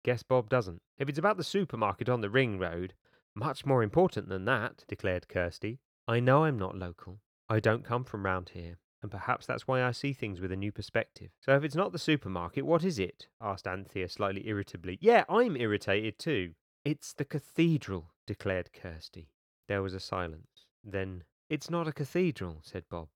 [0.05, 0.83] guess Bob doesn't.
[0.99, 2.95] If it's about the supermarket on the ring road,
[3.35, 5.81] much more important than that, declared Kirsty.
[6.07, 7.21] I know I'm not local.
[7.49, 10.57] I don't come from round here, and perhaps that's why I see things with a
[10.57, 11.31] new perspective.
[11.41, 13.27] So if it's not the supermarket, what is it?
[13.41, 14.99] asked Anthea slightly irritably.
[15.01, 16.53] Yeah, I'm irritated too.
[16.85, 19.29] It's the cathedral, declared Kirsty.
[19.69, 20.67] There was a silence.
[20.85, 23.09] Then, it's not a cathedral, said Bob.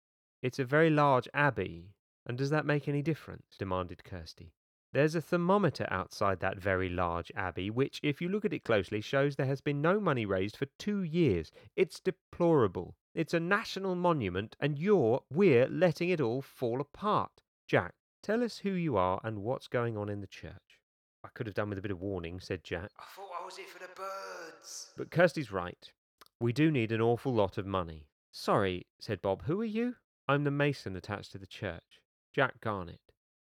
[0.42, 1.94] It's a very large abbey.
[2.26, 3.56] And does that make any difference?
[3.56, 4.52] demanded Kirsty.
[4.96, 9.02] There's a thermometer outside that very large abbey, which, if you look at it closely,
[9.02, 11.52] shows there has been no money raised for two years.
[11.76, 12.96] It's deplorable.
[13.14, 17.42] It's a national monument, and you're, we're letting it all fall apart.
[17.68, 20.80] Jack, tell us who you are and what's going on in the church.
[21.22, 22.88] I could have done with a bit of warning, said Jack.
[22.98, 24.94] I thought I was here for the birds.
[24.96, 25.92] But Kirsty's right.
[26.40, 28.06] We do need an awful lot of money.
[28.32, 29.42] Sorry, said Bob.
[29.44, 29.96] Who are you?
[30.26, 32.00] I'm the mason attached to the church.
[32.32, 33.00] Jack Garnett.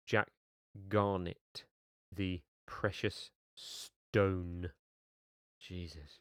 [0.06, 0.28] Jack
[0.90, 1.66] Garnet,
[2.16, 4.72] the precious stone.
[5.60, 6.20] Jesus.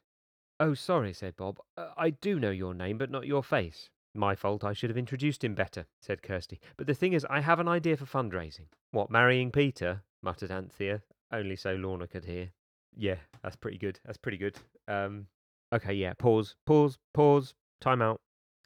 [0.59, 1.59] Oh, sorry, said Bob.
[1.77, 3.91] Uh, I do know your name, but not your face.
[4.15, 6.59] My fault, I should have introduced him better, said Kirsty.
[6.77, 8.69] But the thing is, I have an idea for fundraising.
[8.91, 10.03] What, marrying Peter?
[10.23, 12.51] muttered Anthea, only so Lorna could hear.
[12.97, 14.01] Yeah, that's pretty good.
[14.05, 14.57] That's pretty good.
[14.89, 15.27] Um,
[15.73, 18.21] okay, yeah, pause, pause, pause, time out.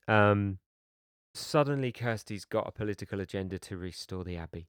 [0.06, 0.58] Um,
[1.34, 4.68] suddenly Kirsty's got a political agenda to restore the Abbey.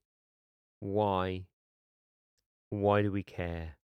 [0.82, 1.46] Why?
[2.72, 3.78] Why do we care?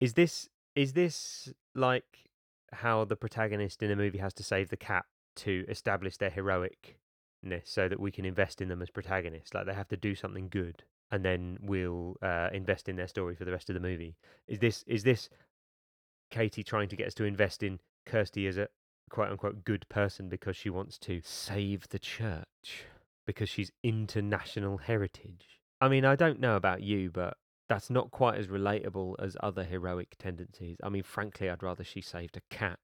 [0.00, 2.28] Is this is this like
[2.72, 7.64] how the protagonist in a movie has to save the cat to establish their heroicness
[7.64, 9.54] so that we can invest in them as protagonists?
[9.54, 13.36] Like they have to do something good and then we'll uh, invest in their story
[13.36, 14.16] for the rest of the movie.
[14.48, 15.28] Is this is this
[16.30, 18.68] Katie trying to get us to invest in Kirsty as a
[19.08, 22.86] quote unquote good person because she wants to save the church
[23.24, 25.55] because she's international heritage?
[25.80, 27.36] I mean, I don't know about you, but
[27.68, 30.78] that's not quite as relatable as other heroic tendencies.
[30.82, 32.78] I mean, frankly, I'd rather she saved a cat.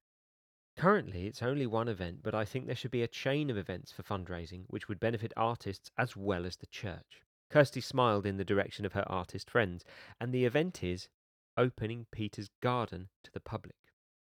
[0.75, 3.91] Currently, it's only one event, but I think there should be a chain of events
[3.91, 7.23] for fundraising which would benefit artists as well as the church.
[7.49, 9.85] Kirsty smiled in the direction of her artist friends,
[10.19, 11.09] and the event is
[11.57, 13.75] opening Peter's garden to the public.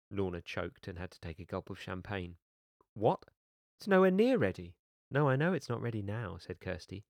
[0.10, 2.36] Lorna choked and had to take a gulp of champagne.
[2.96, 3.24] What?
[3.78, 4.76] It's nowhere near ready.
[5.12, 7.04] No, I know it's not ready now, said Kirsty,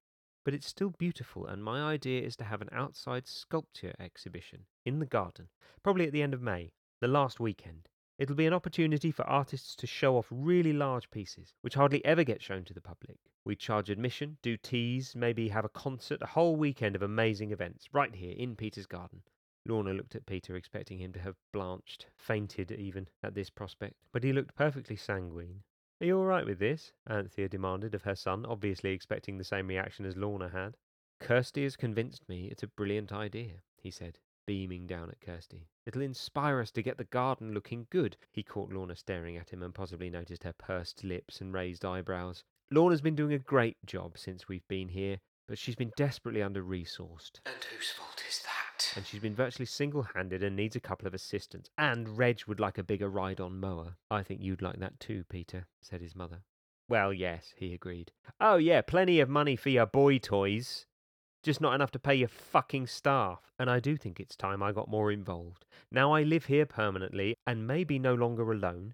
[0.43, 4.99] but it's still beautiful, and my idea is to have an outside sculpture exhibition in
[4.99, 5.49] the garden,
[5.83, 7.87] probably at the end of May, the last weekend.
[8.17, 12.23] It'll be an opportunity for artists to show off really large pieces, which hardly ever
[12.23, 13.17] get shown to the public.
[13.43, 17.89] We charge admission, do teas, maybe have a concert, a whole weekend of amazing events,
[17.93, 19.23] right here in Peter's garden.
[19.65, 24.23] Lorna looked at Peter, expecting him to have blanched, fainted even, at this prospect, but
[24.23, 25.63] he looked perfectly sanguine.
[26.01, 26.93] Are you all right with this?
[27.07, 30.75] Anthea demanded of her son, obviously expecting the same reaction as Lorna had.
[31.19, 35.67] Kirsty has convinced me it's a brilliant idea, he said, beaming down at Kirsty.
[35.85, 38.17] It'll inspire us to get the garden looking good.
[38.31, 42.43] He caught Lorna staring at him and possibly noticed her pursed lips and raised eyebrows.
[42.71, 46.63] Lorna's been doing a great job since we've been here, but she's been desperately under
[46.63, 47.41] resourced.
[47.45, 48.60] And whose fault is that?
[48.95, 51.69] And she's been virtually single handed and needs a couple of assistants.
[51.77, 53.95] And Reg would like a bigger ride on mower.
[54.09, 56.39] I think you'd like that too, Peter, said his mother.
[56.89, 58.11] Well, yes, he agreed.
[58.41, 60.85] Oh, yeah, plenty of money for your boy toys.
[61.43, 63.39] Just not enough to pay your fucking staff.
[63.57, 65.65] And I do think it's time I got more involved.
[65.91, 68.93] Now I live here permanently and may be no longer alone.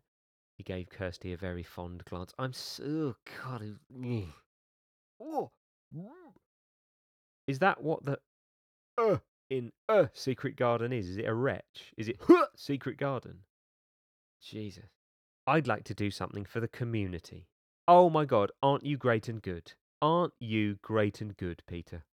[0.57, 2.33] He gave Kirsty a very fond glance.
[2.38, 3.15] I'm so.
[3.43, 3.62] God.
[3.63, 4.25] it-
[5.19, 5.51] Oh.
[7.47, 8.19] Is that what the.
[8.97, 9.17] Uh,
[9.49, 11.10] in uh, Secret Garden is?
[11.10, 11.93] Is it a wretch?
[11.97, 13.39] Is it huh, Secret Garden?
[14.41, 14.89] Jesus.
[15.45, 17.47] I'd like to do something for the community.
[17.88, 19.73] Oh my God, aren't you great and good?
[20.01, 22.03] Aren't you great and good, Peter?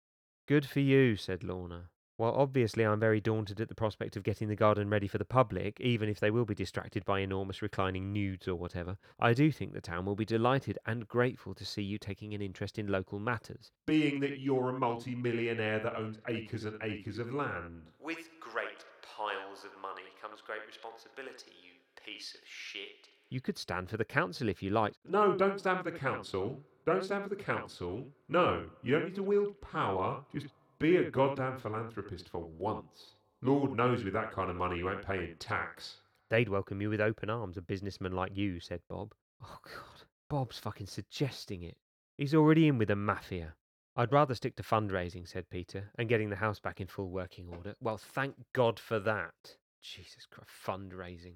[0.46, 1.90] Good for you, said Lorna.
[2.16, 5.24] Well, obviously, I'm very daunted at the prospect of getting the garden ready for the
[5.24, 8.96] public, even if they will be distracted by enormous reclining nudes or whatever.
[9.18, 12.40] I do think the town will be delighted and grateful to see you taking an
[12.40, 13.72] interest in local matters.
[13.86, 17.82] Being that you're a multi-millionaire that owns acres and acres of land.
[18.00, 21.72] With great piles of money comes great responsibility, you
[22.04, 23.08] piece of shit.
[23.30, 24.96] You could stand for the council if you liked.
[25.08, 26.60] No, don't stand for the council.
[26.86, 28.06] Don't stand for the council.
[28.28, 30.20] No, you don't need to wield power.
[30.32, 30.46] Just
[30.78, 33.16] be a goddamn philanthropist for once.
[33.42, 35.96] Lord knows with that kind of money you won't pay in tax.
[36.30, 39.14] They'd welcome you with open arms, a businessman like you, said Bob.
[39.42, 40.06] Oh, God.
[40.30, 41.76] Bob's fucking suggesting it.
[42.16, 43.54] He's already in with the mafia.
[43.96, 47.48] I'd rather stick to fundraising, said Peter, and getting the house back in full working
[47.48, 47.74] order.
[47.80, 49.34] Well, thank God for that.
[49.82, 51.34] Jesus Christ, fundraising.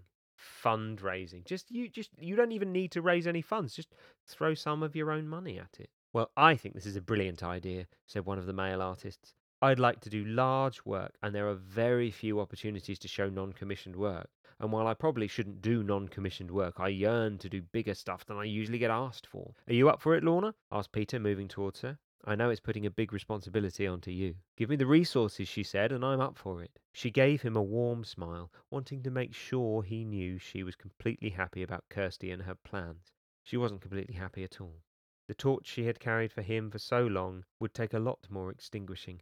[0.65, 1.45] Fundraising.
[1.45, 3.75] Just you just you don't even need to raise any funds.
[3.75, 3.95] Just
[4.27, 5.91] throw some of your own money at it.
[6.11, 9.35] Well, I think this is a brilliant idea, said one of the male artists.
[9.61, 13.53] I'd like to do large work, and there are very few opportunities to show non
[13.53, 14.31] commissioned work.
[14.59, 18.25] And while I probably shouldn't do non commissioned work, I yearn to do bigger stuff
[18.25, 19.55] than I usually get asked for.
[19.67, 20.55] Are you up for it, Lorna?
[20.73, 21.99] asked Peter, moving towards her.
[22.25, 24.37] I know it's putting a big responsibility onto you.
[24.57, 26.79] Give me the resources, she said, and I'm up for it.
[26.93, 31.31] She gave him a warm smile, wanting to make sure he knew she was completely
[31.31, 33.13] happy about Kirsty and her plans.
[33.43, 34.81] She wasn't completely happy at all.
[35.29, 38.51] The torch she had carried for him for so long would take a lot more
[38.51, 39.21] extinguishing,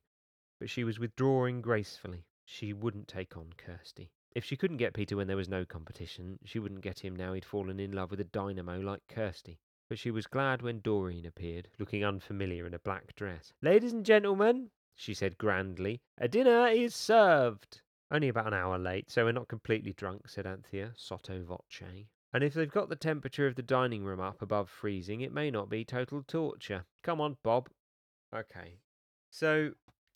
[0.61, 2.27] but she was withdrawing gracefully.
[2.45, 4.13] She wouldn't take on Kirsty.
[4.33, 7.33] If she couldn't get Peter when there was no competition, she wouldn't get him now
[7.33, 9.59] he'd fallen in love with a dynamo like Kirsty.
[9.89, 13.53] But she was glad when Doreen appeared, looking unfamiliar in a black dress.
[13.61, 17.83] Ladies and gentlemen, she said grandly, a dinner is served.
[18.13, 22.07] Only about an hour late, so we're not completely drunk, said Anthea, sotto voce.
[22.37, 25.51] And if they've got the temperature of the dining room up above freezing, it may
[25.51, 26.85] not be total torture.
[27.03, 27.71] Come on, Bob.
[28.31, 28.75] Okay.
[29.31, 29.71] So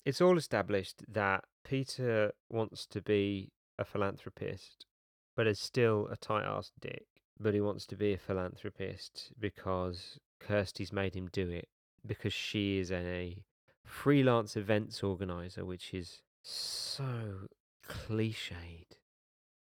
[0.05, 4.85] it's all established that Peter wants to be a philanthropist,
[5.35, 7.07] but is still a tight ass dick.
[7.41, 11.69] But he wants to be a philanthropist because Kirsty's made him do it,
[12.07, 13.39] because she is a
[13.87, 17.49] freelance events organizer, which is so
[17.89, 18.99] cliched.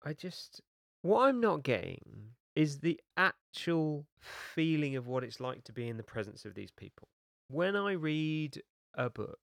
[0.03, 0.59] I just.
[1.01, 5.95] What I'm not getting is the actual feeling of what it's like to be in
[5.95, 7.07] the presence of these people.
[7.47, 8.61] When I read
[8.95, 9.39] a book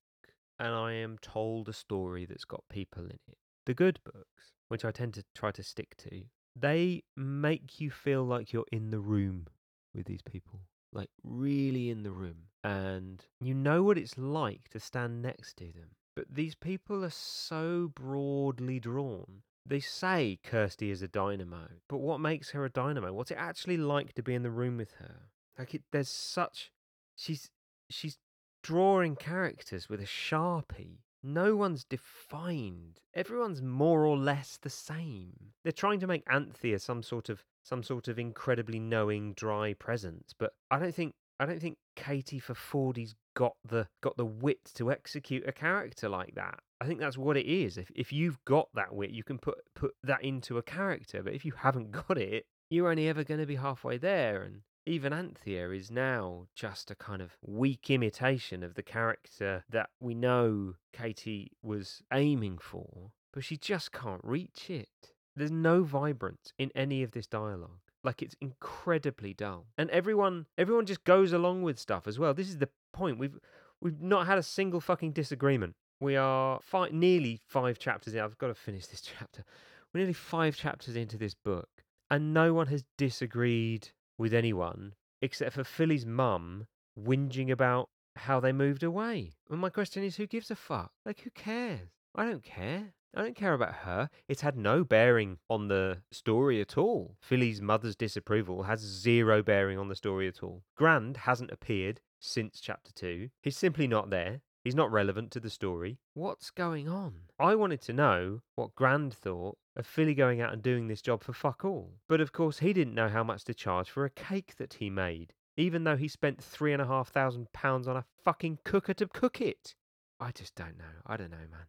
[0.58, 4.84] and I am told a story that's got people in it, the good books, which
[4.84, 9.00] I tend to try to stick to, they make you feel like you're in the
[9.00, 9.46] room
[9.94, 10.60] with these people,
[10.92, 12.48] like really in the room.
[12.64, 15.88] And you know what it's like to stand next to them.
[16.16, 19.40] But these people are so broadly drawn.
[19.68, 23.12] They say Kirsty is a dynamo, but what makes her a dynamo?
[23.12, 25.30] What's it actually like to be in the room with her?
[25.58, 26.70] Like it, there's such
[27.16, 27.50] she's
[27.90, 28.18] she's
[28.62, 30.98] drawing characters with a sharpie.
[31.22, 33.00] No one's defined.
[33.14, 35.52] Everyone's more or less the same.
[35.64, 40.32] They're trying to make Anthea some sort of some sort of incredibly knowing, dry presence,
[40.38, 44.64] but I don't think I don't think Katie for Fordy's got the got the wit
[44.74, 46.60] to execute a character like that.
[46.80, 47.78] I think that's what it is.
[47.78, 51.22] If if you've got that wit, you can put put that into a character.
[51.22, 54.42] But if you haven't got it, you're only ever going to be halfway there.
[54.42, 59.90] And even Anthea is now just a kind of weak imitation of the character that
[60.00, 65.12] we know Katie was aiming for, but she just can't reach it.
[65.34, 67.80] There's no vibrance in any of this dialogue.
[68.04, 69.66] Like it's incredibly dull.
[69.76, 72.34] And everyone everyone just goes along with stuff as well.
[72.34, 73.18] This is the point.
[73.18, 73.38] We've
[73.80, 75.74] we've not had a single fucking disagreement.
[76.01, 76.61] We are
[76.92, 78.20] nearly five chapters in.
[78.20, 79.44] I've got to finish this chapter.
[79.92, 81.68] We're nearly five chapters into this book,
[82.11, 83.88] and no one has disagreed
[84.18, 86.66] with anyone except for Philly's mum
[86.99, 89.32] whinging about how they moved away.
[89.51, 90.92] And my question is, who gives a fuck?
[91.05, 91.88] Like, who cares?
[92.14, 92.94] I don't care.
[93.14, 94.11] I don't care about her.
[94.28, 97.16] It's had no bearing on the story at all.
[97.20, 100.62] Philly's mother's disapproval has zero bearing on the story at all.
[100.76, 103.30] Grand hasn't appeared since chapter two.
[103.42, 104.42] He's simply not there.
[104.66, 106.00] He's not relevant to the story.
[106.14, 107.14] What's going on?
[107.38, 111.22] I wanted to know what Grand thought of Philly going out and doing this job
[111.22, 112.00] for fuck all.
[112.08, 114.90] But of course, he didn't know how much to charge for a cake that he
[114.90, 118.92] made, even though he spent three and a half thousand pounds on a fucking cooker
[118.94, 119.76] to cook it.
[120.18, 120.96] I just don't know.
[121.06, 121.68] I don't know, man.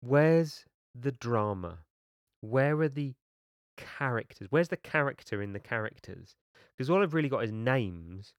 [0.00, 0.64] Where's
[0.98, 1.80] the drama?
[2.40, 3.12] Where are the
[3.76, 4.48] characters?
[4.48, 6.34] Where's the character in the characters?
[6.78, 8.32] Because all I've really got is names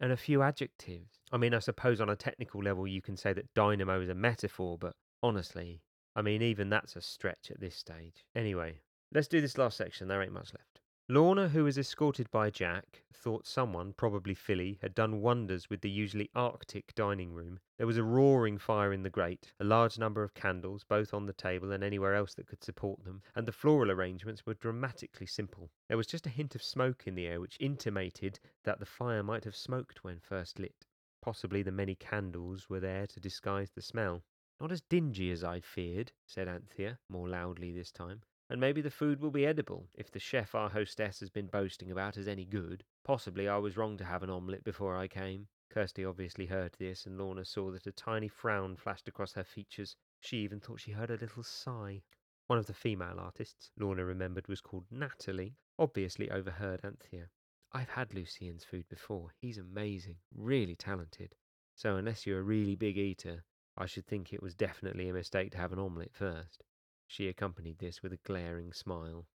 [0.00, 1.21] and a few adjectives.
[1.32, 4.14] I mean, I suppose on a technical level you can say that dynamo is a
[4.14, 5.80] metaphor, but honestly,
[6.14, 8.26] I mean, even that's a stretch at this stage.
[8.36, 8.80] Anyway,
[9.14, 10.08] let's do this last section.
[10.08, 10.80] There ain't much left.
[11.08, 15.90] Lorna, who was escorted by Jack, thought someone, probably Philly, had done wonders with the
[15.90, 17.58] usually arctic dining room.
[17.78, 21.26] There was a roaring fire in the grate, a large number of candles, both on
[21.26, 25.26] the table and anywhere else that could support them, and the floral arrangements were dramatically
[25.26, 25.70] simple.
[25.88, 29.22] There was just a hint of smoke in the air, which intimated that the fire
[29.22, 30.86] might have smoked when first lit.
[31.22, 34.24] Possibly the many candles were there to disguise the smell.
[34.60, 38.22] Not as dingy as I'd feared, said Anthea, more loudly this time.
[38.50, 41.92] And maybe the food will be edible, if the chef our hostess has been boasting
[41.92, 42.84] about is any good.
[43.04, 45.46] Possibly I was wrong to have an omelette before I came.
[45.70, 49.96] Kirsty obviously heard this, and Lorna saw that a tiny frown flashed across her features.
[50.20, 52.02] She even thought she heard a little sigh.
[52.48, 57.30] One of the female artists, Lorna remembered, was called Natalie, obviously overheard Anthea.
[57.74, 59.32] I've had Lucien's food before.
[59.40, 61.34] He's amazing, really talented.
[61.74, 63.44] So unless you're a really big eater,
[63.78, 66.64] I should think it was definitely a mistake to have an omelette first.
[67.06, 69.26] She accompanied this with a glaring smile.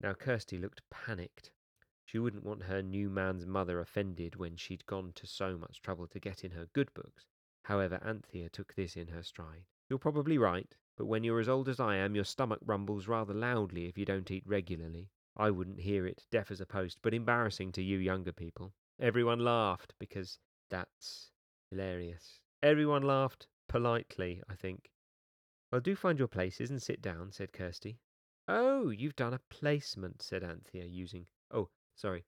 [0.00, 1.50] Now Kirsty looked panicked.
[2.06, 6.06] She wouldn't want her new man's mother offended when she'd gone to so much trouble
[6.08, 7.26] to get in her good books.
[7.64, 9.64] However, Anthea took this in her stride.
[9.90, 13.34] You're probably right, but when you're as old as I am, your stomach rumbles rather
[13.34, 15.10] loudly if you don't eat regularly.
[15.36, 18.72] I wouldn't hear it, deaf as a post, but embarrassing to you younger people.
[19.00, 20.38] Everyone laughed because
[20.70, 21.32] that's
[21.70, 22.40] hilarious.
[22.62, 24.90] Everyone laughed politely, I think.
[25.72, 27.98] Well, do find your places and sit down, said Kirsty.
[28.46, 31.26] Oh, you've done a placement, said Anthea, using.
[31.50, 32.24] Oh, sorry.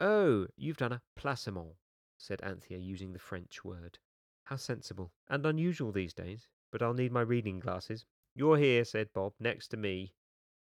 [0.00, 1.76] Oh, you've done a placement.
[2.16, 3.98] said Anthea, using the French word.
[4.44, 5.12] How sensible.
[5.28, 6.48] And unusual these days.
[6.70, 8.06] But I'll need my reading glasses.
[8.34, 10.14] You're here, said Bob, next to me.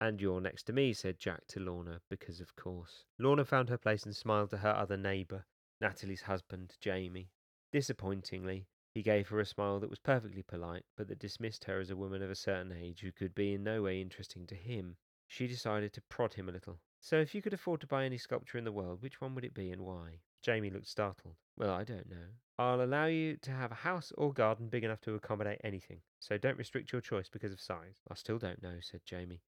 [0.01, 3.05] And you're next to me, said Jack to Lorna, because of course.
[3.19, 5.45] Lorna found her place and smiled to her other neighbour,
[5.81, 7.31] Natalie's husband, Jamie.
[7.73, 11.91] Disappointingly, he gave her a smile that was perfectly polite, but that dismissed her as
[11.91, 14.97] a woman of a certain age who could be in no way interesting to him.
[15.27, 16.81] She decided to prod him a little.
[17.01, 19.45] So, if you could afford to buy any sculpture in the world, which one would
[19.45, 20.21] it be and why?
[20.43, 21.37] Jamie looked startled.
[21.57, 22.27] Well, I don't know.
[22.59, 26.39] I'll allow you to have a house or garden big enough to accommodate anything, so
[26.39, 28.01] don't restrict your choice because of size.
[28.11, 29.43] I still don't know, said Jamie.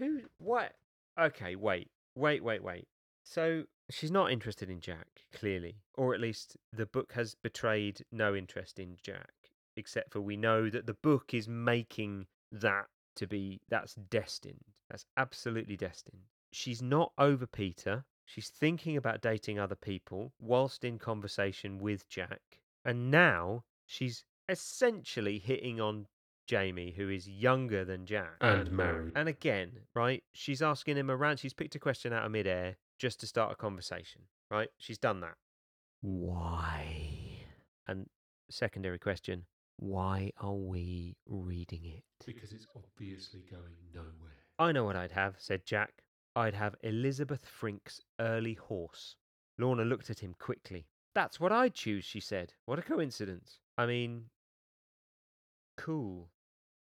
[0.00, 0.22] Who?
[0.38, 0.72] What?
[1.20, 1.90] Okay, wait.
[2.16, 2.88] Wait, wait, wait.
[3.22, 5.76] So, she's not interested in Jack, clearly.
[5.94, 9.32] Or at least the book has betrayed no interest in Jack,
[9.76, 12.86] except for we know that the book is making that
[13.16, 14.64] to be that's destined.
[14.88, 16.22] That's absolutely destined.
[16.50, 18.04] She's not over Peter.
[18.24, 22.40] She's thinking about dating other people whilst in conversation with Jack.
[22.84, 26.06] And now she's essentially hitting on
[26.50, 28.34] Jamie, who is younger than Jack.
[28.40, 29.12] And married.
[29.14, 31.38] And again, right, she's asking him around.
[31.38, 34.68] She's picked a question out of midair just to start a conversation, right?
[34.76, 35.36] She's done that.
[36.00, 37.44] Why?
[37.86, 38.06] And
[38.50, 39.44] secondary question
[39.76, 42.02] why are we reading it?
[42.26, 44.42] Because it's obviously going nowhere.
[44.58, 46.02] I know what I'd have, said Jack.
[46.34, 49.14] I'd have Elizabeth Frink's early horse.
[49.56, 50.88] Lorna looked at him quickly.
[51.14, 52.54] That's what I'd choose, she said.
[52.66, 53.60] What a coincidence.
[53.78, 54.24] I mean,
[55.78, 56.28] cool.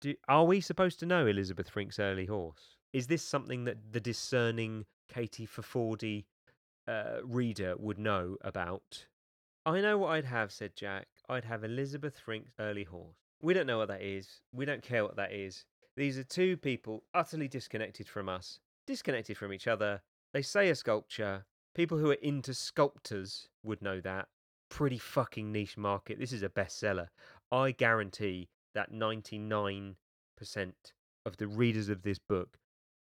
[0.03, 2.77] Do, are we supposed to know Elizabeth Frink's early horse?
[2.93, 6.25] Is this something that the discerning Katie Forfordy
[6.89, 9.07] uh, reader would know about?
[9.65, 11.07] I know what I'd have, said Jack.
[11.29, 13.15] I'd have Elizabeth Frink's early horse.
[13.41, 14.41] We don't know what that is.
[14.53, 15.67] We don't care what that is.
[15.97, 20.03] These are two people utterly disconnected from us, disconnected from each other.
[20.33, 21.47] They say a sculpture.
[21.77, 24.27] People who are into sculptors would know that.
[24.69, 26.19] Pretty fucking niche market.
[26.19, 27.07] This is a bestseller.
[27.53, 29.95] I guarantee that 99%
[31.25, 32.59] of the readers of this book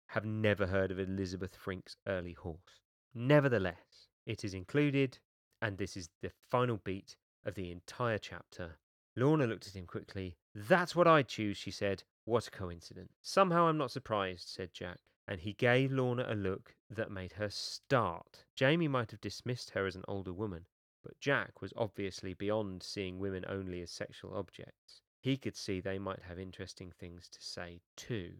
[0.08, 2.80] have never heard of Elizabeth Frink's early horse.
[3.14, 5.18] Nevertheless, it is included,
[5.60, 8.78] and this is the final beat of the entire chapter.
[9.16, 10.36] Lorna looked at him quickly.
[10.54, 12.04] That's what I'd choose, she said.
[12.24, 13.12] What a coincidence.
[13.22, 17.50] Somehow I'm not surprised, said Jack, and he gave Lorna a look that made her
[17.50, 18.44] start.
[18.54, 20.66] Jamie might have dismissed her as an older woman,
[21.02, 25.02] but Jack was obviously beyond seeing women only as sexual objects.
[25.20, 28.32] He could see they might have interesting things to say too.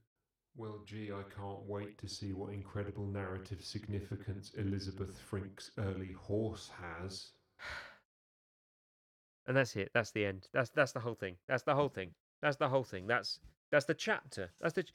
[0.56, 6.68] Well, gee, I can't wait to see what incredible narrative significance Elizabeth Frink's early horse
[6.80, 7.30] has.
[9.46, 9.90] And that's it.
[9.94, 10.48] That's the end.
[10.52, 11.36] That's that's the whole thing.
[11.48, 12.10] That's the whole thing.
[12.42, 13.06] That's the whole thing.
[13.06, 14.50] That's that's the chapter.
[14.60, 14.82] That's the.
[14.82, 14.94] ch-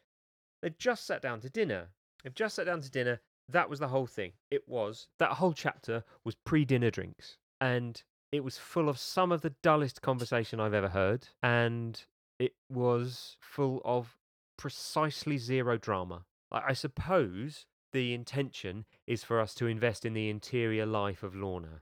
[0.62, 1.90] They've just sat down to dinner.
[2.24, 3.20] They've just sat down to dinner.
[3.50, 4.32] That was the whole thing.
[4.52, 8.02] It was that whole chapter was pre-dinner drinks, and
[8.34, 12.04] it was full of some of the dullest conversation I've ever heard, and
[12.40, 14.18] it was full of
[14.58, 16.26] precisely zero drama.
[16.52, 21.82] I, suppose the intention is for us to invest in the interior life of Lorna,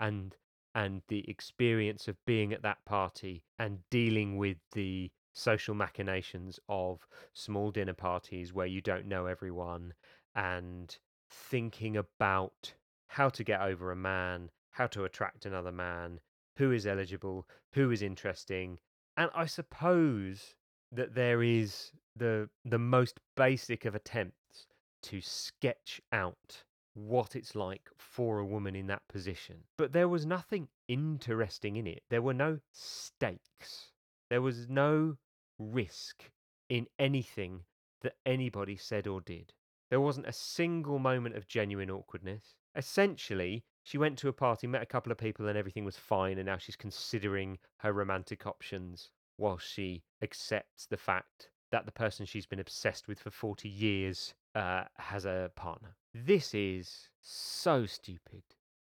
[0.00, 0.34] and
[0.74, 7.06] and the experience of being at that party and dealing with the social machinations of
[7.32, 9.94] small dinner parties where you don't know everyone
[10.34, 10.98] and
[11.30, 12.74] thinking about
[13.06, 16.20] how to get over a man, how to attract another man,
[16.56, 18.78] who is eligible, who is interesting.
[19.16, 20.54] And I suppose
[20.90, 24.66] that there is the the most basic of attempts
[25.02, 26.64] to sketch out
[26.94, 29.56] what it's like for a woman in that position.
[29.78, 32.02] But there was nothing interesting in it.
[32.10, 33.92] There were no stakes.
[34.28, 35.16] There was no
[35.58, 36.30] risk
[36.68, 37.60] in anything
[38.02, 39.52] that anybody said or did.
[39.90, 42.56] There wasn't a single moment of genuine awkwardness.
[42.74, 46.38] Essentially, she went to a party, met a couple of people, and everything was fine.
[46.38, 52.26] And now she's considering her romantic options while she accepts the fact that the person
[52.26, 55.96] she's been obsessed with for 40 years uh, has a partner.
[56.14, 58.42] This is so stupid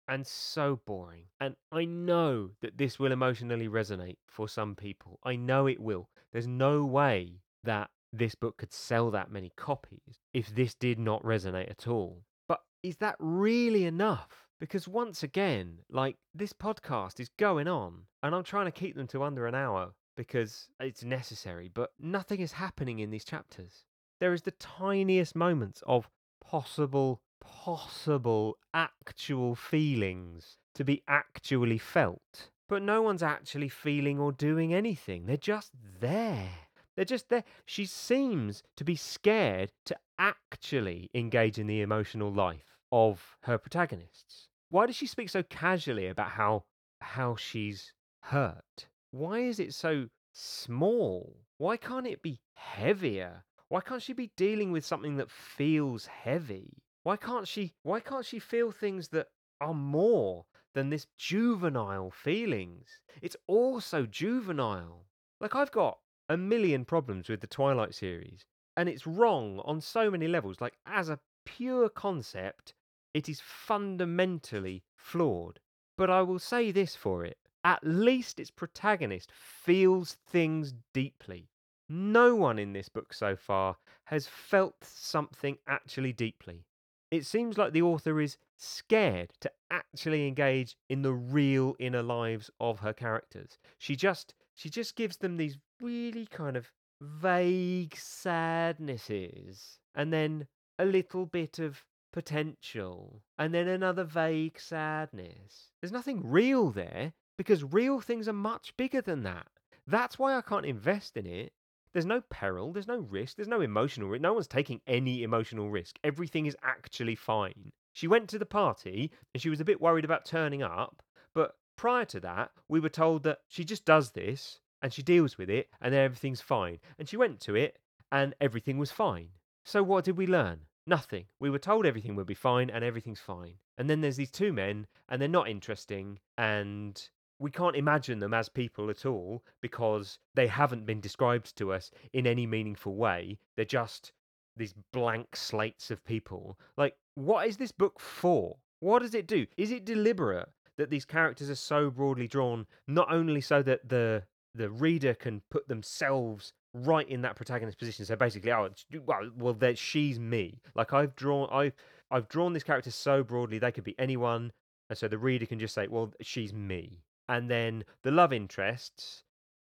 [0.07, 1.25] and so boring.
[1.39, 5.19] And I know that this will emotionally resonate for some people.
[5.23, 6.09] I know it will.
[6.31, 11.21] There's no way that this book could sell that many copies if this did not
[11.23, 12.23] resonate at all.
[12.47, 14.46] But is that really enough?
[14.59, 19.07] Because once again, like this podcast is going on and I'm trying to keep them
[19.07, 23.85] to under an hour because it's necessary, but nothing is happening in these chapters.
[24.19, 26.09] There is the tiniest moments of
[26.43, 32.49] possible, possible, actual feelings to be actually felt.
[32.67, 35.27] But no one's actually feeling or doing anything.
[35.27, 36.49] They're just there.
[36.95, 37.43] They're just there.
[37.67, 44.47] She seems to be scared to actually engage in the emotional life of her protagonists.
[44.69, 46.65] Why does she speak so casually about how
[46.99, 48.87] how she's hurt.
[49.11, 51.37] Why is it so small?
[51.57, 53.45] Why can't it be heavier?
[53.69, 56.83] Why can't she be dealing with something that feels heavy?
[57.03, 59.27] Why can't she why can't she feel things that
[59.61, 62.99] are more than this juvenile feelings?
[63.21, 65.05] It's all so juvenile.
[65.39, 70.11] Like I've got a million problems with the Twilight series, and it's wrong on so
[70.11, 70.59] many levels.
[70.59, 72.73] Like as a pure concept,
[73.13, 75.59] it is fundamentally flawed.
[75.97, 81.49] But I will say this for it at least its protagonist feels things deeply.
[81.89, 83.75] No one in this book so far
[84.05, 86.65] has felt something actually deeply.
[87.11, 92.49] It seems like the author is scared to actually engage in the real inner lives
[92.59, 93.57] of her characters.
[93.77, 96.71] She just she just gives them these really kind of
[97.01, 100.47] vague sadnesses and then
[100.79, 105.71] a little bit of potential and then another vague sadness.
[105.81, 109.47] There's nothing real there because real things are much bigger than that.
[109.85, 111.53] That's why I can't invest in it.
[111.93, 114.21] There's no peril, there's no risk, there's no emotional risk.
[114.21, 115.97] No one's taking any emotional risk.
[116.03, 117.71] Everything is actually fine.
[117.93, 121.01] She went to the party and she was a bit worried about turning up,
[121.33, 125.37] but prior to that, we were told that she just does this and she deals
[125.37, 126.79] with it and then everything's fine.
[126.99, 127.79] And she went to it
[128.11, 129.29] and everything was fine.
[129.63, 130.66] So what did we learn?
[130.87, 131.25] Nothing.
[131.39, 133.55] We were told everything would be fine and everything's fine.
[133.77, 137.09] And then there's these two men and they're not interesting and
[137.39, 141.91] we can't imagine them as people at all because they haven't been described to us
[142.13, 143.37] in any meaningful way.
[143.55, 144.13] They're just
[144.55, 146.57] these blank slates of people.
[146.77, 148.57] Like, what is this book for?
[148.79, 149.45] What does it do?
[149.57, 154.23] Is it deliberate that these characters are so broadly drawn, not only so that the
[154.55, 156.51] the reader can put themselves
[156.85, 158.05] right in that protagonist position?
[158.05, 158.69] So basically, oh,
[159.05, 160.61] well, well, that she's me.
[160.75, 161.73] Like I've drawn, I've
[162.09, 164.51] I've drawn this character so broadly they could be anyone,
[164.89, 169.23] and so the reader can just say, well, she's me and then the love interests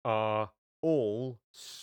[0.05, 0.51] are
[0.81, 1.39] all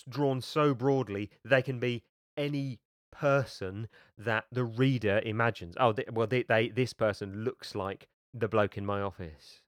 [0.09, 2.03] drawn so broadly they can be
[2.37, 2.79] any
[3.11, 5.75] person that the reader imagines.
[5.79, 9.61] Oh, they, well, they, they this person looks like the bloke in my office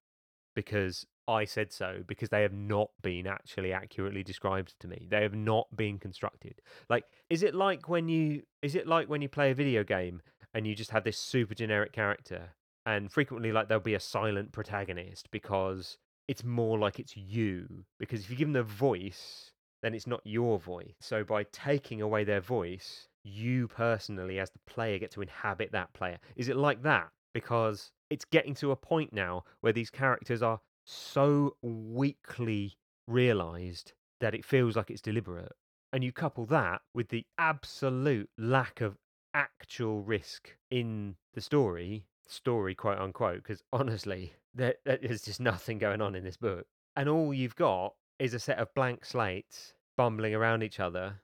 [0.56, 5.08] because I said so because they have not been actually accurately described to me.
[5.10, 6.62] They have not been constructed.
[6.90, 10.22] Like, is it like when you is it like when you play a video game
[10.54, 12.54] and you just have this super generic character
[12.86, 15.98] and frequently like there'll be a silent protagonist because
[16.28, 19.52] it's more like it's you because if you give them a voice
[19.84, 24.60] then it's not your voice so by taking away their voice you personally as the
[24.66, 28.76] player get to inhabit that player is it like that because it's getting to a
[28.76, 32.78] point now where these characters are so weakly
[33.08, 35.52] realized that it feels like it's deliberate
[35.92, 38.98] and you couple that with the absolute lack of
[39.34, 46.02] actual risk in the story story quote unquote because honestly there, there's just nothing going
[46.02, 46.66] on in this book
[46.96, 51.16] and all you've got is a set of blank slates bumbling around each other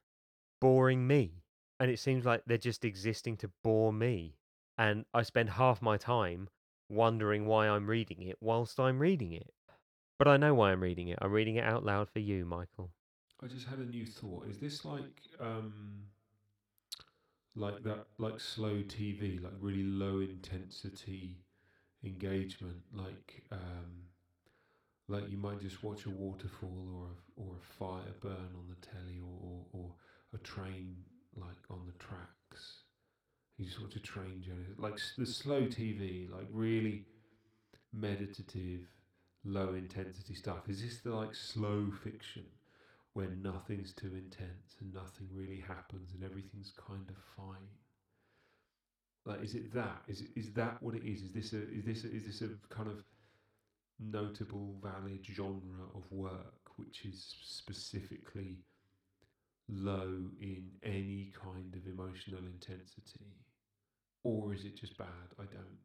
[0.59, 1.43] boring me
[1.79, 4.35] and it seems like they're just existing to bore me
[4.77, 6.47] and i spend half my time
[6.93, 9.53] wondering why i'm reading it whilst i'm reading it
[10.17, 12.91] but i know why i'm reading it i'm reading it out loud for you michael
[13.43, 14.47] I just had a new thought.
[14.47, 16.03] Is this like um
[17.55, 21.43] like that like slow TV, like really low intensity
[22.03, 24.07] engagement, like um
[25.09, 28.87] like you might just watch a waterfall or a, or a fire burn on the
[28.87, 29.95] telly or, or, or
[30.33, 30.95] a train
[31.35, 32.82] like on the tracks.
[33.57, 37.05] You just watch a train journey, like the slow TV, like really
[37.93, 38.81] meditative,
[39.45, 40.67] low intensity stuff.
[40.67, 42.45] Is this the like slow fiction
[43.13, 47.69] when nothing's too intense and nothing really happens and everything's kind of fine?
[49.25, 50.01] Like, is it that?
[50.07, 51.21] Is it, is that what it is?
[51.21, 53.03] Is this a is this a, is this a kind of
[53.99, 58.57] notable, valid genre of work which is specifically
[59.73, 63.37] low in any kind of emotional intensity,
[64.23, 65.07] or is it just bad?
[65.39, 65.77] I don't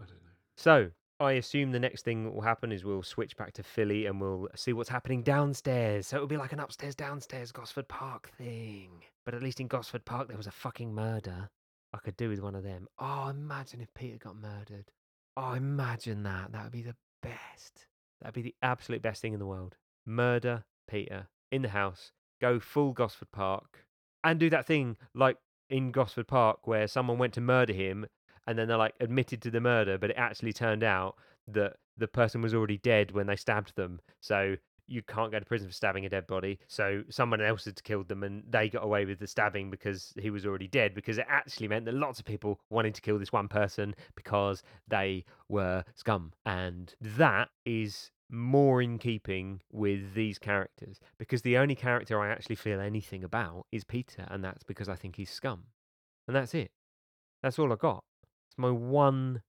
[0.00, 0.36] I don't know.
[0.56, 0.90] So
[1.20, 4.20] I assume the next thing that will happen is we'll switch back to Philly and
[4.20, 6.08] we'll see what's happening downstairs.
[6.08, 9.04] So it'll be like an upstairs downstairs Gosford Park thing.
[9.24, 11.50] But at least in Gosford Park there was a fucking murder.
[11.94, 12.88] I could do with one of them.
[12.98, 14.90] Oh, imagine if Peter got murdered.
[15.36, 16.52] Oh, imagine that.
[16.52, 17.86] That would be the best.
[18.20, 19.76] That'd be the absolute best thing in the world.
[20.06, 22.12] Murder Peter in the house.
[22.42, 23.86] Go full Gosford Park
[24.24, 25.38] and do that thing like
[25.70, 28.06] in Gosford Park where someone went to murder him
[28.46, 31.16] and then they're like admitted to the murder, but it actually turned out
[31.46, 34.00] that the person was already dead when they stabbed them.
[34.20, 34.56] So
[34.88, 36.58] you can't go to prison for stabbing a dead body.
[36.66, 40.30] So someone else had killed them and they got away with the stabbing because he
[40.30, 43.32] was already dead, because it actually meant that lots of people wanted to kill this
[43.32, 46.32] one person because they were scum.
[46.44, 52.56] And that is more in keeping with these characters because the only character I actually
[52.56, 55.64] feel anything about is Peter, and that's because I think he's scum.
[56.26, 56.70] And that's it.
[57.42, 58.04] That's all I got.
[58.48, 59.42] It's my one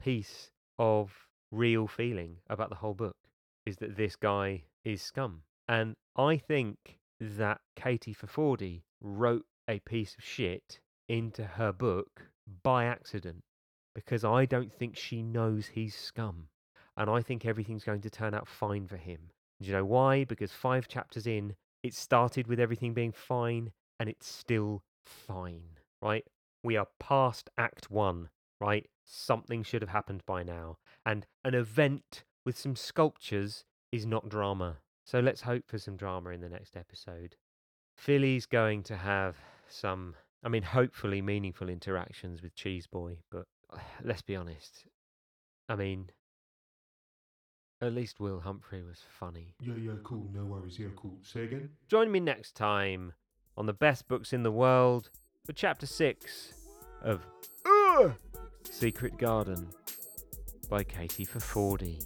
[0.00, 3.16] piece of real feeling about the whole book
[3.64, 5.42] is that this guy is scum.
[5.68, 12.28] And I think that Katie Forfordy wrote a piece of shit into her book
[12.62, 13.42] by accident
[13.94, 16.48] because I don't think she knows he's scum.
[16.98, 19.30] And I think everything's going to turn out fine for him.
[19.60, 20.24] Do you know why?
[20.24, 23.70] Because five chapters in, it started with everything being fine
[24.00, 26.24] and it's still fine, right?
[26.64, 28.30] We are past Act One,
[28.60, 28.88] right?
[29.04, 30.78] Something should have happened by now.
[31.06, 34.78] And an event with some sculptures is not drama.
[35.04, 37.36] So let's hope for some drama in the next episode.
[37.96, 39.36] Philly's going to have
[39.68, 43.46] some, I mean, hopefully meaningful interactions with Cheese Boy, but
[44.04, 44.84] let's be honest.
[45.68, 46.10] I mean,
[47.80, 49.54] at least Will Humphrey was funny.
[49.60, 50.28] Yeah, yeah, cool.
[50.34, 50.78] No worries.
[50.78, 51.16] Yeah, cool.
[51.22, 51.70] Say again.
[51.86, 53.12] Join me next time
[53.56, 55.10] on the best books in the world
[55.44, 56.54] for chapter six
[57.02, 57.24] of
[57.64, 58.12] Ugh!
[58.68, 59.68] Secret Garden
[60.68, 62.00] by Katie for 40.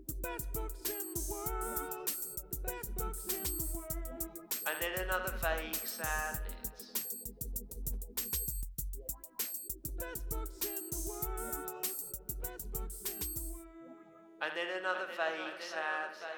[0.07, 2.09] The best books in the world.
[2.51, 4.29] The best books in the world.
[4.67, 6.93] And then another vague sadness.
[9.83, 11.87] The best books in the world.
[12.27, 14.41] The best books in the world.
[14.43, 16.32] And then another vague sadness.